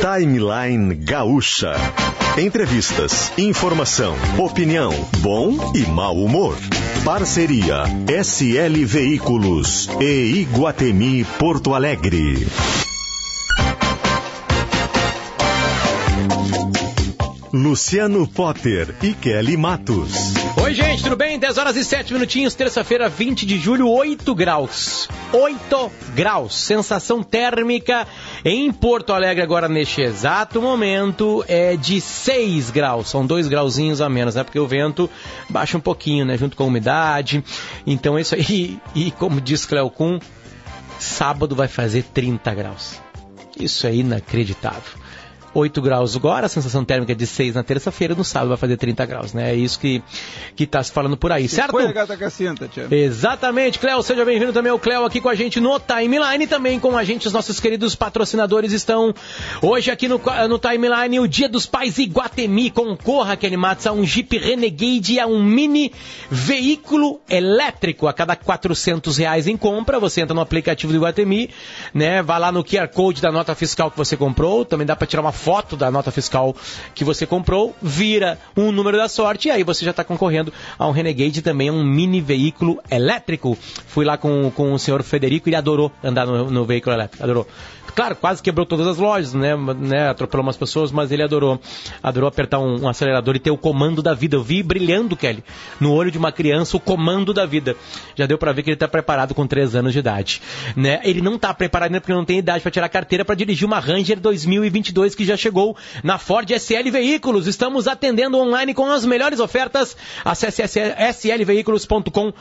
[0.00, 1.74] Timeline Gaúcha.
[2.38, 6.56] Entrevistas, informação, opinião, bom e mau humor.
[7.04, 12.46] Parceria SL Veículos e Iguatemi Porto Alegre.
[17.52, 20.41] Luciano Potter e Kelly Matos.
[21.12, 21.38] Tudo bem?
[21.38, 25.10] 10 horas e 7 minutinhos, terça-feira, 20 de julho, 8 graus.
[25.30, 26.54] 8 graus.
[26.54, 28.08] Sensação térmica
[28.42, 33.10] em Porto Alegre agora neste exato momento é de 6 graus.
[33.10, 34.42] São 2 grauzinhos a menos, né?
[34.42, 35.10] Porque o vento
[35.50, 36.38] baixa um pouquinho, né?
[36.38, 37.44] Junto com a umidade.
[37.86, 38.80] Então é isso aí.
[38.96, 40.18] E como diz Cleocum,
[40.98, 42.98] sábado vai fazer 30 graus.
[43.60, 45.01] Isso é inacreditável.
[45.54, 48.76] 8 graus agora, a sensação térmica é de 6 na terça-feira, no sábado vai fazer
[48.76, 49.52] 30 graus, né?
[49.52, 50.02] É isso que,
[50.56, 51.72] que tá se falando por aí, certo?
[51.72, 52.86] Foi a gata cacinta, tia.
[52.90, 56.96] Exatamente, Cléo, seja bem-vindo também o Cléo aqui com a gente no Timeline, também com
[56.96, 59.14] a gente os nossos queridos patrocinadores estão
[59.60, 64.04] hoje aqui no, no Timeline, o Dia dos Pais Iguatemi, concorra, Kelly Matos, a um
[64.04, 65.92] Jeep Renegade, a um mini
[66.30, 71.50] veículo elétrico, a cada 400 reais em compra, você entra no aplicativo do Iguatemi,
[71.92, 72.22] né?
[72.22, 75.22] Vai lá no QR Code da nota fiscal que você comprou, também dá para tirar
[75.22, 76.54] uma foto da nota fiscal
[76.94, 80.86] que você comprou, vira um número da sorte e aí você já está concorrendo a
[80.86, 83.58] um Renegade também, um mini veículo elétrico.
[83.88, 87.24] Fui lá com, com o senhor Federico e ele adorou andar no, no veículo elétrico,
[87.24, 87.46] adorou.
[87.94, 90.08] Claro, quase quebrou todas as lojas, né, né?
[90.08, 91.60] Atropelou umas pessoas, mas ele adorou.
[92.02, 94.36] Adorou apertar um, um, acelerador e ter o comando da vida.
[94.36, 95.44] Eu vi brilhando, Kelly,
[95.78, 97.76] no olho de uma criança, o comando da vida.
[98.16, 100.40] Já deu para ver que ele está preparado com 3 anos de idade.
[100.74, 101.00] Né?
[101.04, 103.78] Ele não está preparado ainda porque não tem idade para tirar carteira para dirigir uma
[103.78, 107.46] Ranger 2022 que já chegou na Ford SL Veículos.
[107.46, 109.96] Estamos atendendo online com as melhores ofertas.
[110.24, 112.32] Acesse slveículos.com.br.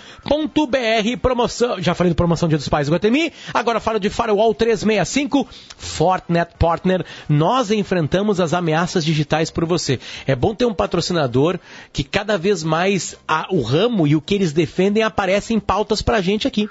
[1.21, 1.81] Promoção.
[1.81, 3.33] Já falei de promoção Dia dos Pais do Guatemi.
[3.53, 5.40] Agora falo de Firewall 365.
[5.77, 9.99] Fortnet Partner, nós enfrentamos as ameaças digitais por você.
[10.25, 11.59] É bom ter um patrocinador
[11.91, 16.01] que cada vez mais a, o ramo e o que eles defendem aparecem em pautas
[16.01, 16.69] pra gente aqui,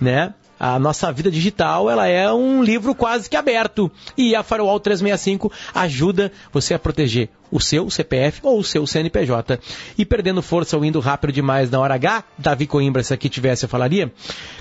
[0.00, 0.34] né?
[0.62, 3.90] A nossa vida digital ela é um livro quase que aberto.
[4.16, 9.58] E a Firewall 365 ajuda você a proteger o seu CPF ou o seu CNPJ.
[9.98, 13.64] E perdendo força ou indo rápido demais na hora H, Davi Coimbra, se aqui tivesse,
[13.64, 14.12] eu falaria.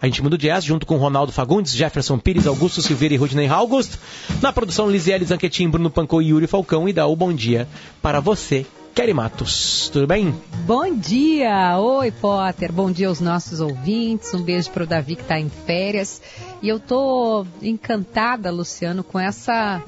[0.00, 3.48] A gente muda o jazz junto com Ronaldo Fagundes, Jefferson Pires, Augusto Silveira e Rudney
[3.48, 3.98] August.
[4.40, 6.88] Na produção, Lisiele Zanquetin, Bruno Pancô e Yuri Falcão.
[6.88, 7.66] E dá o bom dia
[8.00, 8.64] para você,
[8.94, 9.90] Kelly Matos.
[9.92, 10.32] Tudo bem?
[10.64, 11.78] Bom dia!
[11.78, 12.72] Oi, Potter.
[12.72, 14.32] Bom dia aos nossos ouvintes.
[14.32, 16.22] Um beijo para o Davi que está em férias.
[16.62, 19.82] E eu tô encantada, Luciano, com essa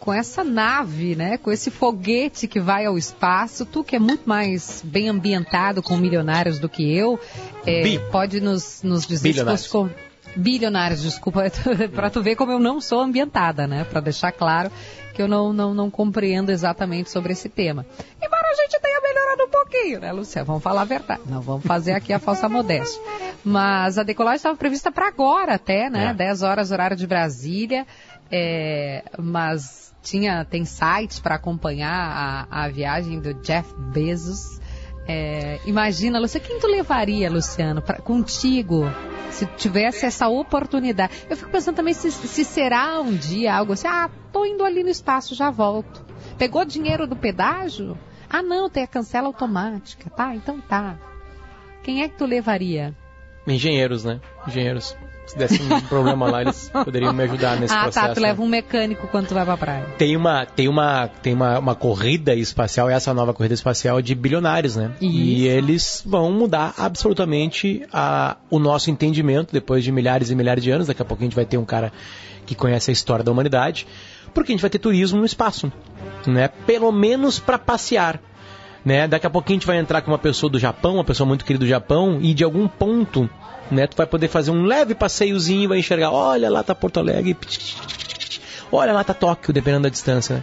[0.00, 1.36] com essa nave, né?
[1.36, 3.66] Com esse foguete que vai ao espaço.
[3.66, 7.20] Tu que é muito mais bem ambientado com milionários do que eu,
[7.66, 11.02] é, pode nos, nos dizer bilionários.
[11.02, 11.44] desculpa,
[11.94, 13.84] para tu ver como eu não sou ambientada, né?
[13.84, 14.70] Para deixar claro
[15.12, 17.84] que eu não, não, não compreendo exatamente sobre esse tema.
[18.22, 20.46] Embora a gente tenha melhorado um pouquinho, né, Luciano?
[20.46, 21.22] Vamos falar a verdade.
[21.26, 23.02] Não vamos fazer aqui a falsa modéstia.
[23.44, 26.10] Mas a decolagem estava prevista para agora até, né?
[26.10, 26.14] É.
[26.14, 27.86] 10 horas horário de Brasília.
[28.32, 34.60] É, mas tinha tem sites para acompanhar a, a viagem do Jeff Bezos.
[35.06, 38.84] É, imagina, Luciano, quem tu levaria, Luciano, pra, contigo,
[39.30, 41.12] se tivesse essa oportunidade?
[41.28, 44.82] Eu fico pensando também se, se será um dia algo assim, ah, tô indo ali
[44.82, 46.04] no espaço, já volto.
[46.38, 47.98] Pegou dinheiro do pedágio?
[48.28, 50.08] Ah, não, tem a cancela automática.
[50.10, 50.96] Tá, então tá.
[51.82, 52.94] Quem é que tu levaria?
[53.46, 54.20] Engenheiros, né?
[54.46, 54.96] Engenheiros.
[55.30, 58.06] Se desse um problema lá, eles poderiam me ajudar nesse ah, processo.
[58.08, 58.28] tá, tu né?
[58.28, 59.86] leva um mecânico quando tu vai pra praia.
[59.96, 64.74] Tem uma, tem uma, tem uma, uma corrida espacial, essa nova corrida espacial de bilionários,
[64.74, 64.90] né?
[65.00, 70.70] E eles vão mudar absolutamente a, o nosso entendimento depois de milhares e milhares de
[70.72, 70.88] anos.
[70.88, 71.92] Daqui a pouco a gente vai ter um cara
[72.44, 73.86] que conhece a história da humanidade,
[74.34, 75.72] porque a gente vai ter turismo no espaço,
[76.26, 76.48] né?
[76.66, 78.20] Pelo menos para passear.
[78.84, 79.06] Né?
[79.06, 81.44] Daqui a pouquinho a gente vai entrar com uma pessoa do Japão, uma pessoa muito
[81.44, 83.28] querida do Japão, e de algum ponto,
[83.70, 87.36] né, tu vai poder fazer um leve passeiozinho, vai enxergar, olha lá tá Porto Alegre,
[88.70, 90.42] olha lá tá Tóquio, dependendo da distância, né?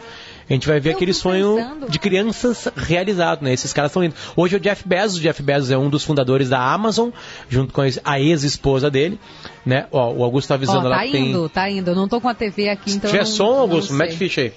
[0.49, 3.51] A gente vai ver Eu aquele sonho pensando- de crianças realizado, né?
[3.51, 4.15] Esses caras estão indo.
[4.33, 7.09] Hoje é o Jeff Bezos, o Jeff Bezos é um dos fundadores da Amazon,
[7.49, 9.19] junto com a ex-esposa dele,
[9.65, 9.87] né?
[9.91, 11.31] Ó, o Augusto tá Ó, avisando lá tá que tem...
[11.31, 11.91] indo, tá indo.
[11.91, 13.09] Eu não tô com a TV aqui, Se então.
[13.11, 14.53] tiver eu não- som, Augusto, mete ficha aí.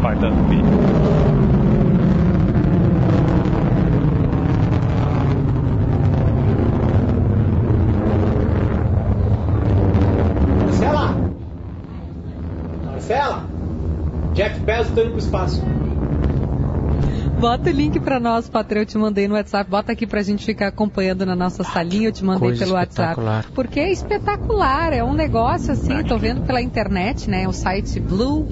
[0.00, 0.28] Quarta.
[15.10, 15.62] pro espaço.
[17.42, 18.82] Bota o link para nós, Patrícia.
[18.82, 19.68] Eu te mandei no WhatsApp.
[19.68, 22.06] Bota aqui pra gente ficar acompanhando na nossa salinha.
[22.06, 23.20] Eu te mandei Coisa pelo WhatsApp.
[23.52, 24.92] Porque é espetacular.
[24.92, 26.04] É um negócio assim.
[26.04, 27.48] Tô vendo pela internet, né?
[27.48, 28.46] O site Blue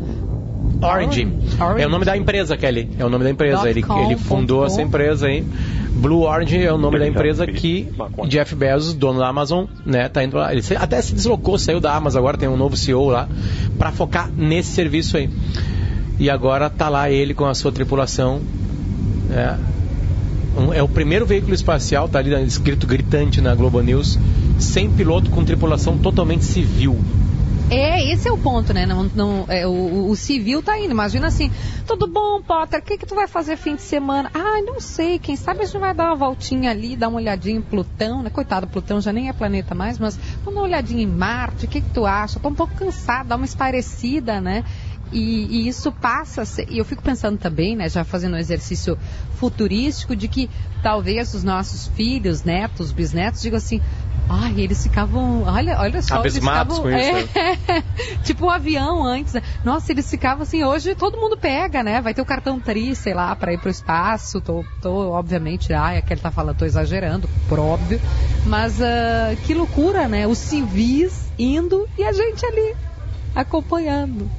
[0.83, 1.33] Orange.
[1.61, 1.83] Orange.
[1.85, 2.91] É o nome da empresa, Kelly.
[2.99, 3.71] É o nome da empresa.
[3.71, 5.47] Ele, com, ele fundou essa empresa aí.
[5.93, 7.89] Blue Orange é o nome da empresa que
[8.27, 10.53] Jeff Bezos, dono da Amazon, né, tá indo lá.
[10.53, 13.29] Ele até se deslocou, saiu da Amazon, agora tem um novo CEO lá,
[13.79, 15.31] para focar nesse serviço aí.
[16.19, 18.41] E agora tá lá ele com a sua tripulação.
[19.31, 19.59] Né.
[20.57, 24.19] Um- é o primeiro veículo espacial, tá ali escrito gritante na Globo News,
[24.59, 26.99] sem piloto com tripulação totalmente civil.
[27.71, 28.85] É, esse é o ponto, né?
[28.85, 30.91] Não, não- é, o, o civil tá indo.
[30.91, 31.53] Imagina assim,
[31.87, 32.81] tudo bom, Potter?
[32.81, 34.29] O que, que tu vai fazer fim de semana?
[34.35, 35.21] Ah, não sei.
[35.21, 38.31] Quem sabe a gente vai dar uma voltinha ali, dar uma olhadinha em Plutão, né?
[38.31, 41.67] Coitado, Plutão já nem é planeta mais, mas vamos dar uma olhadinha em Marte.
[41.67, 42.41] O que, que tu acha?
[42.41, 44.65] Tô um pouco cansada, dá uma esparecida, né?
[45.13, 48.39] E, e isso passa, a ser- e eu fico pensando também, né, já fazendo um
[48.39, 48.97] exercício
[49.37, 50.49] futurístico, de que
[50.83, 53.81] talvez os nossos filhos, netos, bisnetos, digam assim,
[54.29, 57.53] ai, eles ficavam, olha, olha só, eles Abismados ficavam, isso, né?
[57.69, 57.83] é,
[58.23, 59.33] tipo um avião antes.
[59.35, 59.43] né?
[59.65, 62.01] Nossa, eles ficavam assim, hoje todo mundo pega, né?
[62.01, 64.41] Vai ter o cartão TRI, sei lá, para ir pro espaço.
[64.41, 68.01] Tô, tô obviamente, ai, aquele tá falando, tô exagerando, por óbvio.
[68.45, 70.27] Mas ah, que loucura, né?
[70.27, 72.75] Os civis indo e a gente ali
[73.35, 74.31] acompanhando.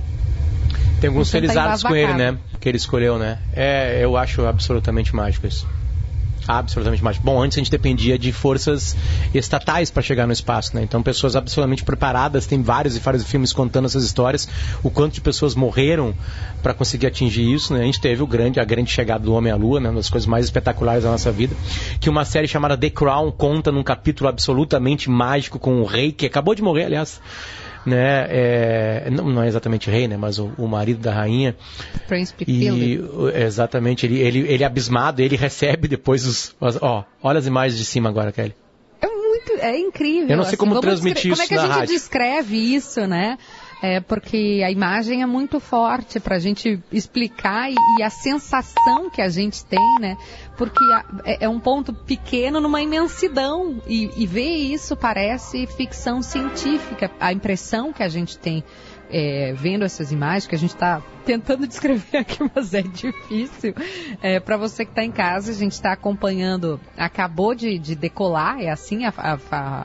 [1.02, 2.38] Tem alguns Você tá felizados com ele, né?
[2.60, 3.40] Que ele escolheu, né?
[3.54, 5.68] É, eu acho absolutamente mágico isso.
[6.48, 7.26] Absolutamente mágico.
[7.26, 8.96] Bom, antes a gente dependia de forças
[9.34, 10.84] estatais para chegar no espaço, né?
[10.84, 12.46] Então, pessoas absolutamente preparadas.
[12.46, 14.48] Tem vários e vários filmes contando essas histórias.
[14.84, 16.14] O quanto de pessoas morreram
[16.62, 17.82] para conseguir atingir isso, né?
[17.82, 19.90] A gente teve o grande, a grande chegada do Homem à Lua, né?
[19.90, 21.56] Uma das coisas mais espetaculares da nossa vida.
[22.00, 26.28] Que uma série chamada The Crown conta num capítulo absolutamente mágico com o rei, que
[26.28, 27.20] acabou de morrer, aliás.
[27.86, 28.28] Né?
[28.30, 30.16] É, não, não é exatamente rei, né?
[30.18, 31.56] Mas o, o marido da rainha.
[32.08, 33.00] Prince E
[33.36, 36.56] exatamente, ele, ele, ele é abismado, ele recebe depois os.
[36.62, 38.54] as- ó, olha as imagens de cima agora, Kelly.
[39.02, 40.30] É muito, é incrível.
[40.30, 41.96] Eu não sei como vamos transmitir isso Como é que a gente rádio.
[41.96, 43.38] descreve isso, né?
[43.82, 49.10] É porque a imagem é muito forte para a gente explicar e, e a sensação
[49.10, 50.16] que a gente tem, né?
[50.56, 56.22] Porque a- é, é um ponto pequeno numa imensidão e, e ver isso parece ficção
[56.22, 57.10] científica.
[57.20, 58.64] A impressão que a gente tem
[59.14, 63.74] é, vendo essas imagens, que a gente está tentando descrever aqui, mas é difícil.
[64.22, 68.62] É, para você que está em casa, a gente está acompanhando, acabou de, de decolar,
[68.62, 69.40] é assim, a- a-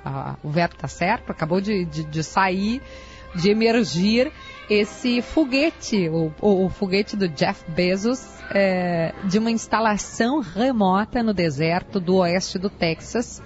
[0.04, 2.80] a- o verbo está certo, acabou de, de, de sair,
[3.36, 4.32] de emergir
[4.68, 11.32] esse foguete, o, o- o foguete do Jeff Bezos, é, de uma instalação remota no
[11.32, 13.42] deserto do oeste do Texas,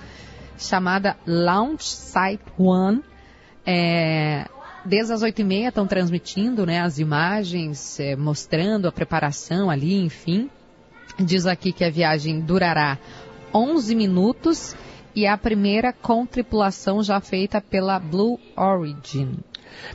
[0.58, 3.02] chamada Launch Site One.
[3.66, 4.46] É,
[4.84, 9.94] desde as oito e meia estão transmitindo né, as imagens, é, mostrando a preparação ali,
[10.02, 10.48] enfim.
[11.18, 12.98] Diz aqui que a viagem durará
[13.54, 14.74] 11 minutos
[15.14, 19.38] e a primeira com tripulação já feita pela Blue Origin.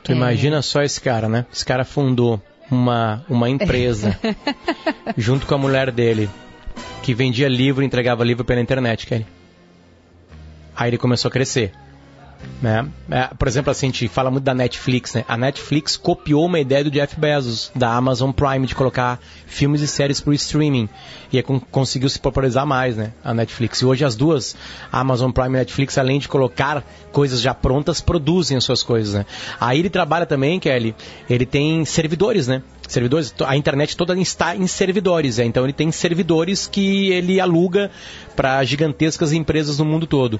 [0.03, 0.15] Tu É.
[0.15, 1.45] imagina só esse cara, né?
[1.51, 4.17] Esse cara fundou uma, uma empresa
[5.17, 6.29] junto com a mulher dele
[7.03, 9.25] que vendia livro e entregava livro pela internet, Kelly.
[10.75, 11.71] Aí ele começou a crescer.
[12.61, 12.87] Né?
[13.11, 15.25] É, por exemplo, assim, a gente fala muito da Netflix, né?
[15.27, 19.87] A Netflix copiou uma ideia do Jeff Bezos, da Amazon Prime, de colocar filmes e
[19.87, 20.89] séries pro streaming.
[21.31, 23.11] E aí con- conseguiu se popularizar mais, né?
[23.23, 23.81] A Netflix.
[23.81, 24.55] E hoje as duas,
[24.91, 29.25] Amazon Prime e Netflix, além de colocar coisas já prontas, produzem as suas coisas, né?
[29.59, 30.95] Aí ele trabalha também, Kelly,
[31.29, 32.61] ele tem servidores, né?
[32.87, 35.43] Servidores, a internet toda está em servidores, é.
[35.43, 37.89] então ele tem servidores que ele aluga
[38.35, 40.39] para gigantescas empresas no mundo todo.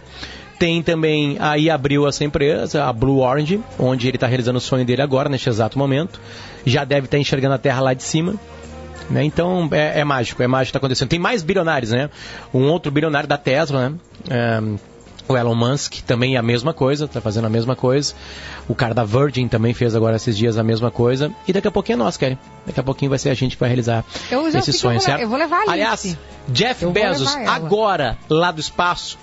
[0.58, 4.86] Tem também, aí abriu essa empresa, a Blue Orange, onde ele está realizando o sonho
[4.86, 6.20] dele agora, neste exato momento.
[6.66, 8.36] Já deve estar enxergando a Terra lá de cima.
[9.10, 9.24] Né?
[9.24, 11.10] Então é, é mágico, é mágico que está acontecendo.
[11.10, 12.10] Tem mais bilionários, né?
[12.54, 13.96] Um outro bilionário da Tesla, né?
[14.30, 14.62] É,
[15.28, 18.14] o Elon Musk também é a mesma coisa, está fazendo a mesma coisa.
[18.68, 21.32] O cara da Virgin também fez agora esses dias a mesma coisa.
[21.48, 22.38] E daqui a pouquinho é nós, Kelly.
[22.66, 25.00] Daqui a pouquinho vai ser a gente que vai realizar Eu já esse sonho, eu
[25.00, 25.22] vou, certo?
[25.22, 25.72] eu vou levar a Alice.
[25.72, 29.18] Aliás, Jeff Eu Bezos, agora, lá do espaço,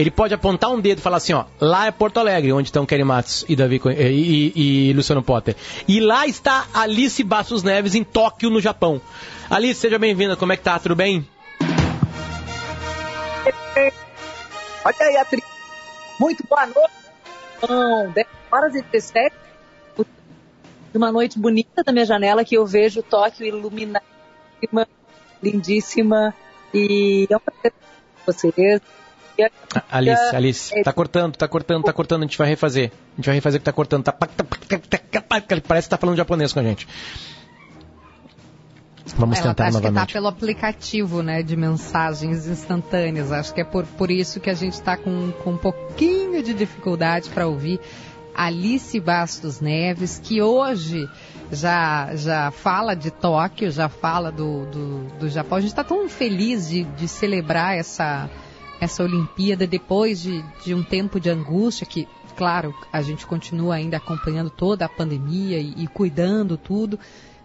[0.00, 2.86] ele pode apontar um dedo e falar assim, ó, lá é Porto Alegre, onde estão
[2.86, 5.54] Kelly Matos e, Davi, e, e- e Luciano Potter.
[5.86, 9.00] E lá está Alice Bastos Neves, em Tóquio, no Japão.
[9.48, 10.78] Alice, seja bem-vinda, como é que tá?
[10.78, 11.26] Tudo bem?
[14.84, 15.44] Olha aí, atriz.
[16.18, 16.90] Muito boa noite.
[17.60, 19.34] São 10 horas e 17
[20.92, 24.88] de uma noite bonita da minha janela que eu vejo Tóquio iluminadíssima,
[25.42, 26.34] lindíssima.
[26.74, 27.72] E é um prazer
[28.26, 28.80] vocês.
[29.40, 32.90] E a- A- Alice, Alice, tá cortando, tá cortando, tá cortando, a gente vai refazer.
[33.14, 34.02] A gente vai refazer o que tá cortando.
[34.04, 36.86] Tá, tá- tá- parece que tá falando japonês com a gente.
[39.16, 40.06] Vamos Ela tentar acho novamente.
[40.06, 43.32] que tá pelo aplicativo, né, de mensagens instantâneas.
[43.32, 46.54] Acho que é por, por isso que a gente está com, com um pouquinho de
[46.54, 47.80] dificuldade para ouvir
[48.34, 51.08] Alice Bastos Neves, que hoje
[51.50, 55.58] já, já fala de Tóquio, já fala do, do, do Japão.
[55.58, 58.30] A gente está tão feliz de, de celebrar essa,
[58.80, 62.08] essa Olimpíada depois de, de um tempo de angústia que
[62.40, 66.98] claro, a gente continua ainda acompanhando toda a pandemia e, e, cuidando tudo,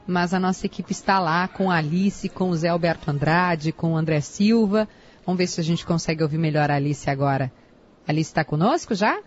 [0.08, 3.92] mas a nossa equipe está lá com a Alice, com o Zé Alberto Andrade, com
[3.92, 4.88] o André Silva.
[5.26, 7.52] Vamos ver se a gente consegue ouvir melhor a Alice agora.
[8.08, 9.20] Alice está conosco já?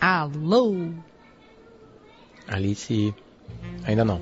[0.00, 0.74] Alô?
[2.48, 3.14] Alice,
[3.84, 4.20] ainda não.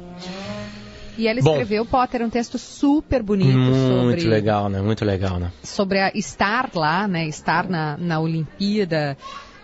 [1.20, 4.26] E ela escreveu, Bom, Potter, um texto super bonito muito sobre...
[4.26, 4.80] legal, né?
[4.80, 5.52] Muito legal, né?
[5.62, 7.28] Sobre a, estar lá, né?
[7.28, 9.18] Estar na, na Olimpíada,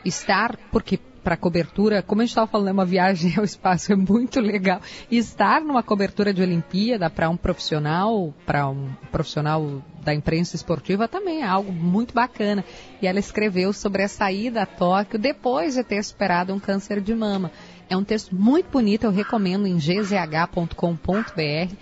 [0.04, 3.96] estar, porque para cobertura, como a gente estava falando, é uma viagem ao espaço, é
[3.96, 4.82] muito legal.
[5.10, 11.08] E estar numa cobertura de Olimpíada para um profissional, para um profissional da imprensa esportiva
[11.08, 12.62] também é algo muito bacana.
[13.00, 17.14] E ela escreveu sobre a saída a Tóquio depois de ter superado um câncer de
[17.14, 17.50] mama.
[17.88, 21.74] É um texto muito bonito, eu recomendo em gzh.com.br,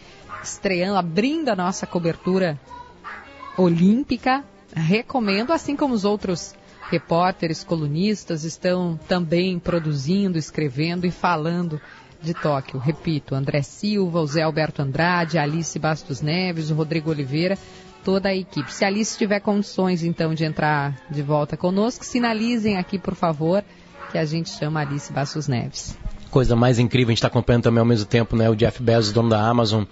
[0.42, 2.60] estreando, abrindo a nossa cobertura
[3.56, 4.44] olímpica.
[4.74, 6.54] Recomendo, assim como os outros
[6.90, 11.80] repórteres, colunistas estão também produzindo, escrevendo e falando
[12.20, 12.78] de Tóquio.
[12.78, 17.58] Repito, André Silva, o Zé Alberto Andrade, Alice Bastos Neves, o Rodrigo Oliveira,
[18.04, 18.72] toda a equipe.
[18.72, 23.64] Se a Alice tiver condições, então, de entrar de volta conosco, sinalizem aqui, por favor,
[24.14, 25.98] que a gente chama Alice Bastos Neves.
[26.30, 29.12] Coisa mais incrível, a gente está acompanhando também ao mesmo tempo, né, o Jeff Bezos,
[29.12, 29.82] dono da Amazon,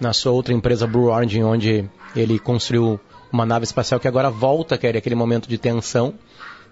[0.00, 1.84] na sua outra empresa Blue Origin, onde
[2.16, 2.98] ele construiu
[3.30, 6.14] uma nave espacial que agora volta, que era aquele momento de tensão,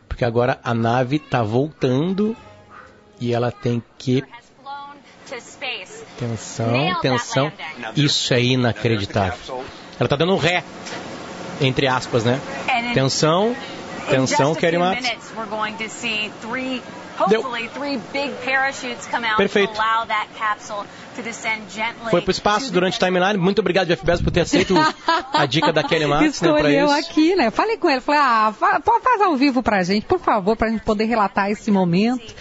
[0.09, 2.35] porque agora a nave está voltando
[3.21, 4.25] e ela tem que
[6.19, 7.53] Tensão, tensão.
[7.95, 9.63] Isso é inacreditável.
[9.99, 10.65] Ela está dando um ré,
[11.61, 12.41] entre aspas, né?
[12.95, 13.55] Tensão,
[14.07, 15.05] tensão, Kelly Matos.
[17.29, 17.43] Deu.
[19.37, 19.73] Perfeito.
[22.11, 23.39] Foi pro espaço durante o timeline.
[23.39, 24.75] Muito obrigado, Jeff Bezos, por ter aceito
[25.33, 26.43] a dica da Kelly Matos.
[26.43, 27.51] Escolheu né, aqui, né?
[27.51, 28.53] Falei com ele, falei, ah,
[29.03, 32.35] faz ao vivo pra gente, por favor, pra gente poder relatar esse momento.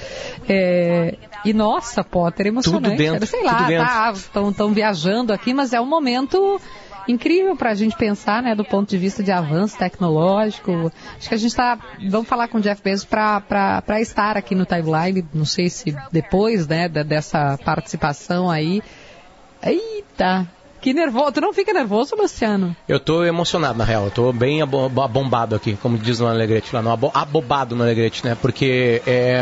[0.48, 2.84] É, e nossa, Potter, emocionante.
[2.90, 6.60] Tudo dentro, Sei lá, estão tá, viajando aqui, mas é um momento
[7.08, 10.92] incrível para a gente pensar, né, do ponto de vista de avanço tecnológico.
[11.18, 11.78] Acho que a gente está,
[12.10, 16.68] vamos falar com o Jeff Bezos para estar aqui no timeline, não sei se depois,
[16.68, 18.82] né, dessa participação aí.
[19.64, 20.48] Eita,
[20.86, 21.32] que nervoso.
[21.32, 22.76] Tu não fica nervoso, Luciano?
[22.88, 24.06] Eu tô emocionado, na real.
[24.06, 28.24] Eu tô bem abombado aqui, como diz no Alegrete lá, no abo abobado no Alegrete,
[28.24, 28.38] né?
[28.40, 29.42] Porque é,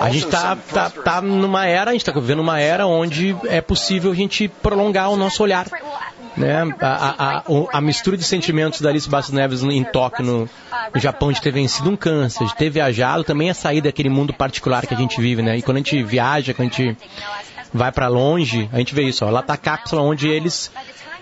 [0.00, 3.60] a gente tá, tá, tá numa era, a gente tá vivendo uma era onde é
[3.60, 5.66] possível a gente prolongar o nosso olhar.
[6.36, 6.62] Né?
[6.80, 10.50] A, a, a, mistura de sentimentos da Alice Bastos Neves em Tóquio, no,
[10.94, 14.32] no Japão, de ter vencido um câncer, de ter viajado, também é sair daquele mundo
[14.32, 15.58] particular que a gente vive, né?
[15.58, 16.96] E quando a gente viaja, quando a gente
[17.72, 20.70] vai para longe, a gente vê isso, ó, lá tá a cápsula onde eles,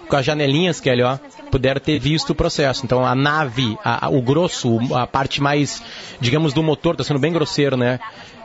[0.09, 1.19] com as janelinhas, Kelly, ó,
[1.51, 2.85] puderam ter visto o processo.
[2.85, 5.83] Então a nave, a, o grosso, a parte mais,
[6.21, 7.99] digamos, do motor, tá sendo bem grosseiro, né?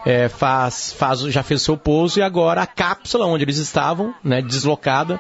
[0.05, 4.13] É, faz, faz, já fez o seu pouso e agora a cápsula onde eles estavam,
[4.23, 5.19] né, deslocada,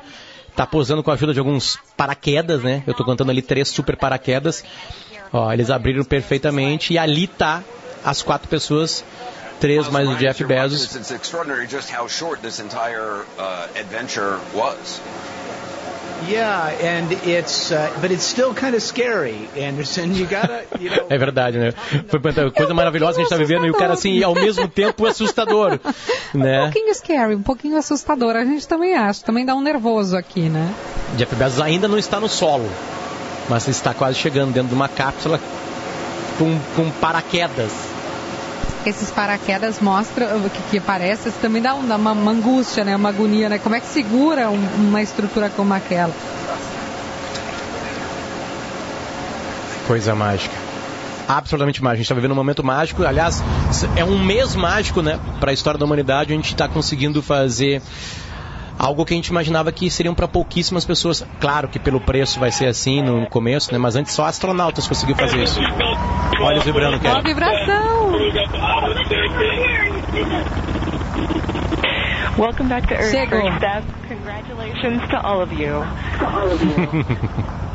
[0.55, 2.83] tá pousando com a ajuda de alguns paraquedas, né?
[2.87, 4.63] Eu tô contando ali três super paraquedas.
[5.31, 7.63] Ó, eles abriram perfeitamente e ali tá
[8.03, 9.03] as quatro pessoas
[9.59, 10.95] três mais o Jeff Bezos.
[21.09, 21.71] É verdade, né?
[22.07, 24.67] Foi uma coisa maravilhosa que a gente tá vivendo e o cara assim, ao mesmo
[24.67, 25.79] tempo assustador,
[26.33, 26.61] né?
[26.61, 28.35] Um pouquinho scary, um pouquinho assustador.
[28.35, 30.73] A gente também acha, também dá um nervoso aqui, né?
[31.15, 32.69] Jeff Bezos ainda não está no solo,
[33.49, 35.39] mas está quase chegando dentro de uma cápsula
[36.37, 37.94] com, com paraquedas
[38.89, 42.95] esses paraquedas mostram que, que parece, também dá uma, uma, angústia, né?
[42.95, 43.59] Uma agonia, né?
[43.59, 46.13] Como é que segura um, uma estrutura como aquela?
[49.87, 50.55] Coisa mágica.
[51.27, 51.93] Absolutamente mágico.
[51.93, 53.03] A gente está vivendo um momento mágico.
[53.03, 53.43] Aliás,
[53.95, 55.19] é um mês mágico, né?
[55.39, 56.33] Para a história da humanidade.
[56.33, 57.81] A gente está conseguindo fazer
[58.77, 61.25] algo que a gente imaginava que seriam para pouquíssimas pessoas.
[61.39, 63.77] Claro que pelo preço vai ser assim no começo, né?
[63.77, 65.59] Mas antes só astronautas conseguiram fazer isso.
[66.39, 67.13] Olha vibrando, Kelly.
[67.13, 67.94] Uma vibração.
[72.37, 73.41] Welcome back to Earth, Chegou.
[73.41, 73.83] First Step.
[74.07, 75.83] Congratulations to all of you.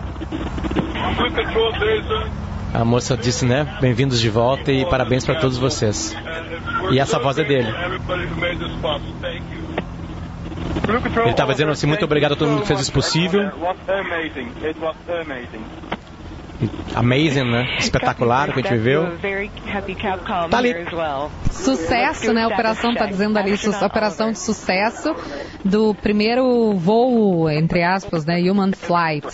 [2.72, 3.78] A moça disse, né?
[3.80, 6.16] Bem-vindos de volta e parabéns para todos vocês.
[6.90, 7.68] E essa voz é dele.
[11.22, 13.50] Ele estava dizendo assim, muito obrigado a todo mundo que fez isso possível.
[16.94, 17.76] Amazing, né?
[17.78, 19.16] Espetacular o que a gente viveu.
[20.48, 20.74] Tá ali.
[21.50, 22.44] Sucesso, né?
[22.44, 25.14] A operação tá dizendo ali, operação de sucesso
[25.64, 28.40] do primeiro voo, entre aspas, né?
[28.40, 29.26] Human Flight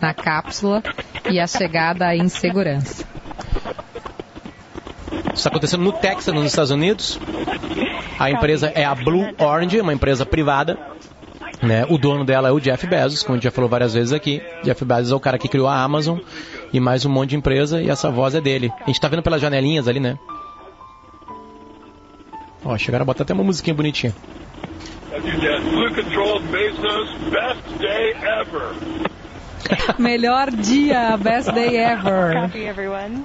[0.00, 0.82] na cápsula
[1.30, 3.04] e a chegada em segurança.
[5.12, 7.18] Isso está acontecendo no Texas, nos Estados Unidos.
[8.18, 10.78] A empresa é a Blue Orange, uma empresa privada.
[11.62, 11.86] Né?
[11.88, 14.42] O dono dela é o Jeff Bezos, como a gente já falou várias vezes aqui.
[14.64, 16.18] Jeff Bezos é o cara que criou a Amazon
[16.72, 18.72] e mais um monte de empresa e essa voz é dele.
[18.80, 20.18] A gente está vendo pelas janelinhas ali, né?
[22.64, 24.12] Ó, chegaram a botar até uma musiquinha bonitinha.
[29.98, 32.42] Melhor dia, best day ever.
[32.42, 33.24] Copy, everyone.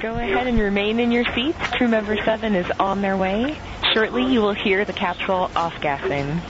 [0.00, 1.58] Go ahead and remain in your seats.
[1.72, 3.56] Crew member 7 is on their way.
[3.94, 6.40] Shortly, you will hear the capsule off-gassing.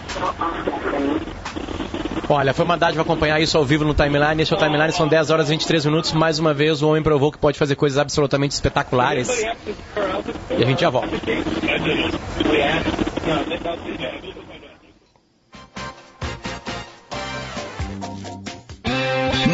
[2.28, 4.42] Olha, foi uma dádiva acompanhar isso ao vivo no timeline.
[4.42, 6.12] Esse é o timeline, são 10 horas e 23 minutos.
[6.12, 9.28] Mais uma vez, o homem provou que pode fazer coisas absolutamente espetaculares.
[10.50, 11.16] E a gente já volta.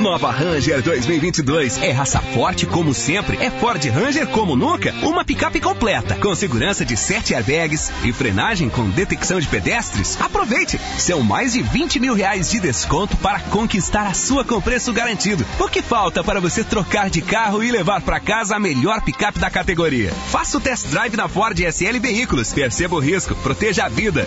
[0.03, 5.61] Nova Ranger 2022 é raça forte como sempre, é Ford Ranger como nunca, uma picape
[5.61, 10.21] completa, com segurança de 7 airbags e frenagem com detecção de pedestres.
[10.21, 10.81] Aproveite!
[10.99, 15.47] São mais de 20 mil reais de desconto para conquistar a sua com preço garantido.
[15.61, 19.39] O que falta para você trocar de carro e levar para casa a melhor picape
[19.39, 20.11] da categoria?
[20.33, 24.27] Faça o test drive na Ford SL Veículos, perceba o risco, proteja a vida.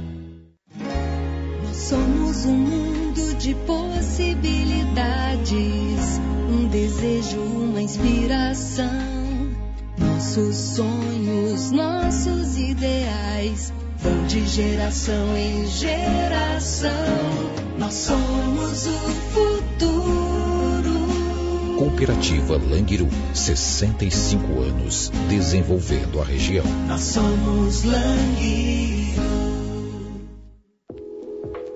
[1.91, 8.87] Somos um mundo de possibilidades, um desejo, uma inspiração.
[9.97, 16.89] Nossos sonhos, nossos ideais vão de geração em geração.
[17.77, 18.97] Nós somos o
[19.33, 20.93] futuro.
[21.77, 26.63] Cooperativa Langiru, 65 anos, desenvolvendo a região.
[26.87, 29.50] Nós somos Langiru.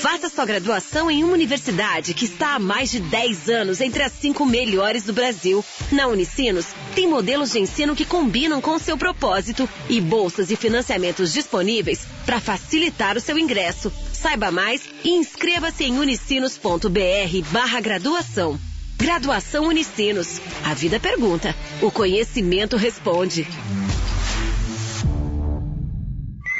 [0.00, 4.12] Faça sua graduação em uma universidade que está há mais de 10 anos entre as
[4.12, 5.62] cinco melhores do Brasil.
[5.92, 10.56] Na Unicinos, tem modelos de ensino que combinam com o seu propósito e bolsas e
[10.56, 13.92] financiamentos disponíveis para facilitar o seu ingresso.
[14.10, 18.58] Saiba mais e inscreva-se em unicinos.br barra graduação.
[18.96, 20.40] Graduação Unicinos.
[20.64, 23.46] A vida pergunta, o conhecimento responde.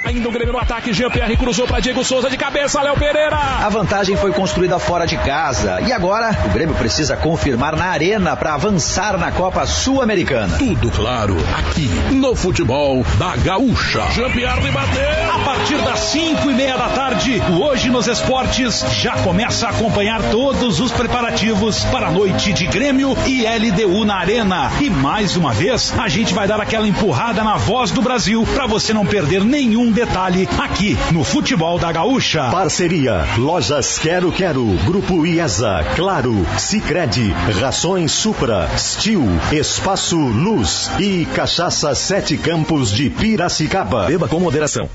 [0.05, 3.37] Ainda o Grêmio no ataque, Jean-Pierre cruzou para Diego Souza de cabeça, Léo Pereira.
[3.37, 8.37] A vantagem foi construída fora de casa e agora o Grêmio precisa confirmar na arena
[8.37, 10.57] para avançar na Copa Sul-Americana.
[10.59, 14.03] Tudo claro aqui no futebol da Gaúcha.
[14.13, 15.35] Jean-Pierre bateu.
[15.35, 20.23] A partir das 5 e meia da tarde, Hoje nos Esportes já começa a acompanhar
[20.31, 24.71] todos os preparativos para a noite de Grêmio e LDU na arena.
[24.81, 28.67] E mais uma vez, a gente vai dar aquela empurrada na voz do Brasil para
[28.67, 32.51] você não perder nenhum detalhe aqui no Futebol da Gaúcha.
[32.51, 39.23] Parceria Lojas Quero Quero, Grupo IESA, Claro, Sicredi, Rações Supra, Stil,
[39.53, 44.07] Espaço Luz e Cachaça Sete Campos de Piracicaba.
[44.07, 44.89] Beba com moderação.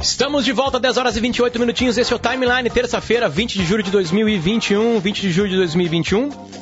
[0.00, 1.98] Estamos de volta, 10 horas e 28 minutinhos.
[1.98, 5.00] Esse é o Timeline, terça-feira, 20 de julho de 2021.
[5.00, 6.60] 20 de julho de 2021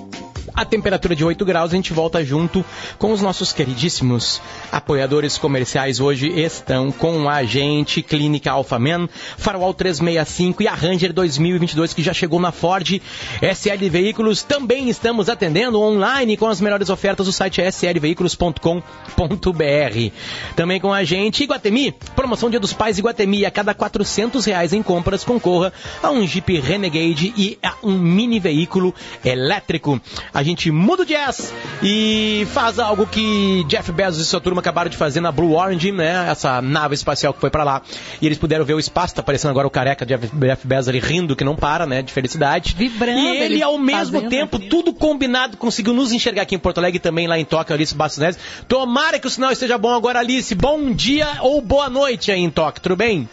[0.54, 1.72] a temperatura de 8 graus.
[1.72, 2.64] A gente volta junto
[2.98, 6.00] com os nossos queridíssimos apoiadores comerciais.
[6.00, 12.12] Hoje estão com a gente Clínica Alphaman, Farol 365 e a Ranger 2022 que já
[12.12, 13.00] chegou na Ford
[13.42, 14.42] SL Veículos.
[14.42, 20.12] Também estamos atendendo online com as melhores ofertas do site slveículos.com.br.
[20.56, 23.44] Também com a gente Iguatemi, promoção Dia dos Pais Iguatemi.
[23.44, 28.40] A cada 400 reais em compras concorra a um Jeep Renegade e a um mini
[28.40, 30.00] veículo elétrico.
[30.32, 34.90] A gente muda o jazz e faz algo que Jeff Bezos e sua turma acabaram
[34.90, 36.28] de fazer na Blue Origin, né?
[36.30, 37.82] Essa nave espacial que foi para lá.
[38.20, 40.98] E eles puderam ver o espaço, tá aparecendo agora o careca de Jeff Bezos ali
[40.98, 42.02] rindo que não para, né?
[42.02, 42.74] De felicidade.
[42.76, 43.18] Vibrando.
[43.18, 47.00] E ele, ao mesmo tempo, tudo combinado, conseguiu nos enxergar aqui em Porto Alegre e
[47.00, 50.54] também lá em Tóquio, Alice Bastos Tomara que o sinal esteja bom agora, Alice.
[50.54, 53.28] Bom dia ou boa noite aí em Tóquio, tudo bem?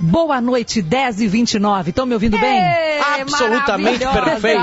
[0.00, 1.90] Boa noite, 10 e 29.
[1.90, 2.60] Estão me ouvindo bem?
[3.20, 4.62] Absolutamente perfeito.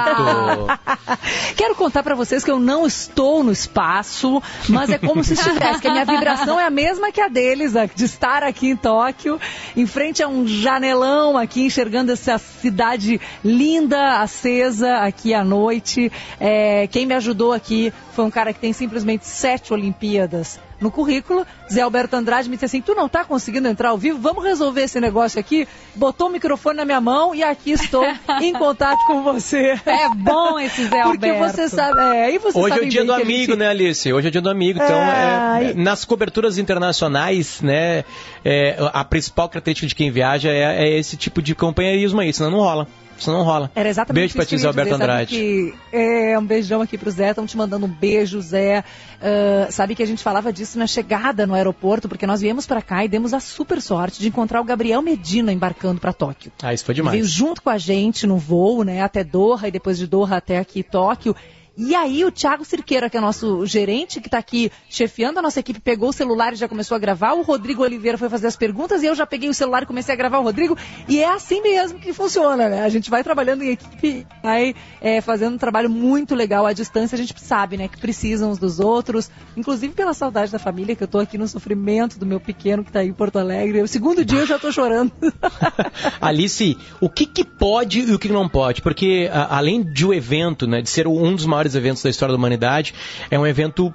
[1.57, 5.81] Quero contar para vocês que eu não estou no espaço, mas é como se estivesse,
[5.81, 9.39] que a minha vibração é a mesma que a deles, de estar aqui em Tóquio,
[9.75, 16.09] em frente a um janelão aqui, enxergando essa cidade linda, acesa aqui à noite.
[16.39, 21.45] É, quem me ajudou aqui foi um cara que tem simplesmente sete Olimpíadas no currículo.
[21.71, 24.19] Zé Alberto Andrade me disse assim: Tu não está conseguindo entrar ao vivo?
[24.19, 25.67] Vamos resolver esse negócio aqui.
[25.95, 28.03] Botou o microfone na minha mão e aqui estou
[28.41, 29.79] em contato com você.
[29.85, 31.55] É bom esse Zé Porque Alberto.
[31.55, 31.99] você sabe.
[32.15, 34.13] É, e você Hoje é sabe o dia do amigo, gente- né, Alice?
[34.13, 34.79] Hoje é o dia do amigo.
[34.81, 38.03] Então, É, é, nas coberturas internacionais, né,
[38.43, 42.51] é, a principal característica de quem viaja é, é esse tipo de companheirismo aí, senão
[42.51, 42.87] não rola.
[43.17, 43.71] Senão não rola.
[43.73, 45.35] Era exatamente Beijo pra isso ti, Zé Alberto dizer, Andrade.
[45.35, 48.83] que- é, um beijão aqui pro Zé, estão te mandando um beijo, Zé.
[49.21, 52.81] Ah, sabe que a gente falava disso na chegada no aeroporto, porque nós viemos para
[52.81, 56.51] cá e demos a super sorte de encontrar o Gabriel Medina embarcando para Tóquio.
[56.61, 57.13] Ah, isso foi Ele demais.
[57.17, 60.57] veio junto com a gente no voo, né, até Doha e depois de Doha até
[60.59, 61.35] aqui Tóquio.
[61.77, 65.59] E aí o Thiago Cirqueira, que é nosso gerente, que está aqui chefiando a nossa
[65.59, 67.33] equipe, pegou o celular e já começou a gravar.
[67.33, 70.13] O Rodrigo Oliveira foi fazer as perguntas e eu já peguei o celular e comecei
[70.13, 70.77] a gravar o Rodrigo.
[71.07, 72.81] E é assim mesmo que funciona, né?
[72.83, 77.15] A gente vai trabalhando em equipe, vai é, fazendo um trabalho muito legal à distância.
[77.15, 81.03] A gente sabe, né, que precisam uns dos outros, inclusive pela saudade da família, que
[81.03, 83.81] eu tô aqui no sofrimento do meu pequeno que está aí em Porto Alegre.
[83.81, 85.11] O segundo dia eu já tô chorando.
[86.21, 88.81] Alice, o que, que pode e o que não pode?
[88.81, 92.31] Porque a- além de o evento, né, de ser um dos maiores eventos da história
[92.33, 92.93] da humanidade,
[93.29, 93.93] é um evento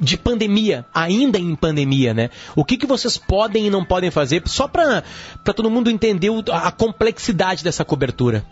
[0.00, 2.30] de pandemia, ainda em pandemia, né?
[2.56, 5.02] O que, que vocês podem e não podem fazer só para
[5.54, 8.44] todo mundo entender a complexidade dessa cobertura?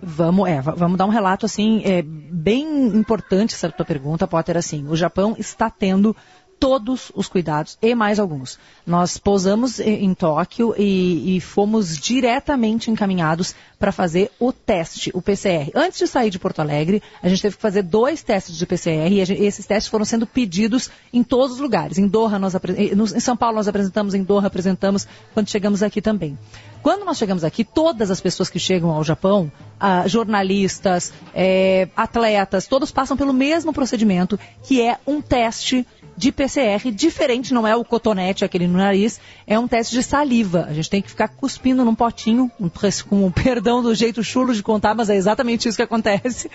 [0.00, 4.56] Vamos, é, va- vamos dar um relato assim, é, bem importante essa tua pergunta, Potter.
[4.56, 6.16] Assim, o Japão está tendo
[6.58, 8.58] todos os cuidados e mais alguns.
[8.86, 15.70] Nós pousamos em, Tóquio e, e fomos diretamente encaminhados para fazer o teste, o PCR.
[15.74, 19.12] Antes de sair de Porto Alegre, a gente teve que fazer dois testes de PCR
[19.12, 21.98] e gente- esses testes foram sendo pedidos em todos os lugares.
[21.98, 22.58] Em Doha, nós eh,
[22.92, 26.36] em São Paulo nós apresentamos, em Doha apresentamos, quando chegamos aqui também.
[26.82, 32.66] Quando nós chegamos aqui, todas as pessoas que chegam ao Japão, ah, jornalistas, eh, atletas,
[32.66, 35.86] todos passam pelo mesmo procedimento, que é um teste
[36.18, 40.66] de PCR diferente, não é o cotonete, aquele no nariz, é um teste de saliva.
[40.68, 42.68] A gente tem que ficar cuspindo num potinho, um-
[43.08, 46.50] com o perdão do jeito chulo de contar, mas é exatamente isso que acontece.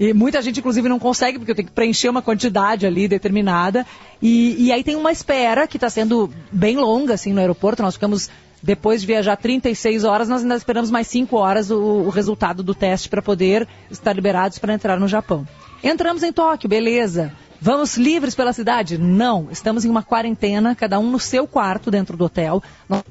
[0.00, 3.86] E muita gente, inclusive, não consegue, porque tenho que preencher uma quantidade ali determinada.
[4.20, 7.82] E, e aí tem uma espera que está sendo bem longa, assim, no aeroporto.
[7.82, 8.28] Nós ficamos
[8.60, 12.74] depois de viajar 36 horas, nós ainda esperamos mais 5 horas o, o resultado do
[12.74, 15.46] teste para poder estar liberados para entrar no Japão.
[15.82, 17.30] Entramos em Tóquio, beleza.
[17.60, 18.98] Vamos livres pela cidade?
[18.98, 19.48] Não.
[19.50, 22.62] Estamos em uma quarentena, cada um no seu quarto dentro do hotel.
[22.88, 23.02] Nós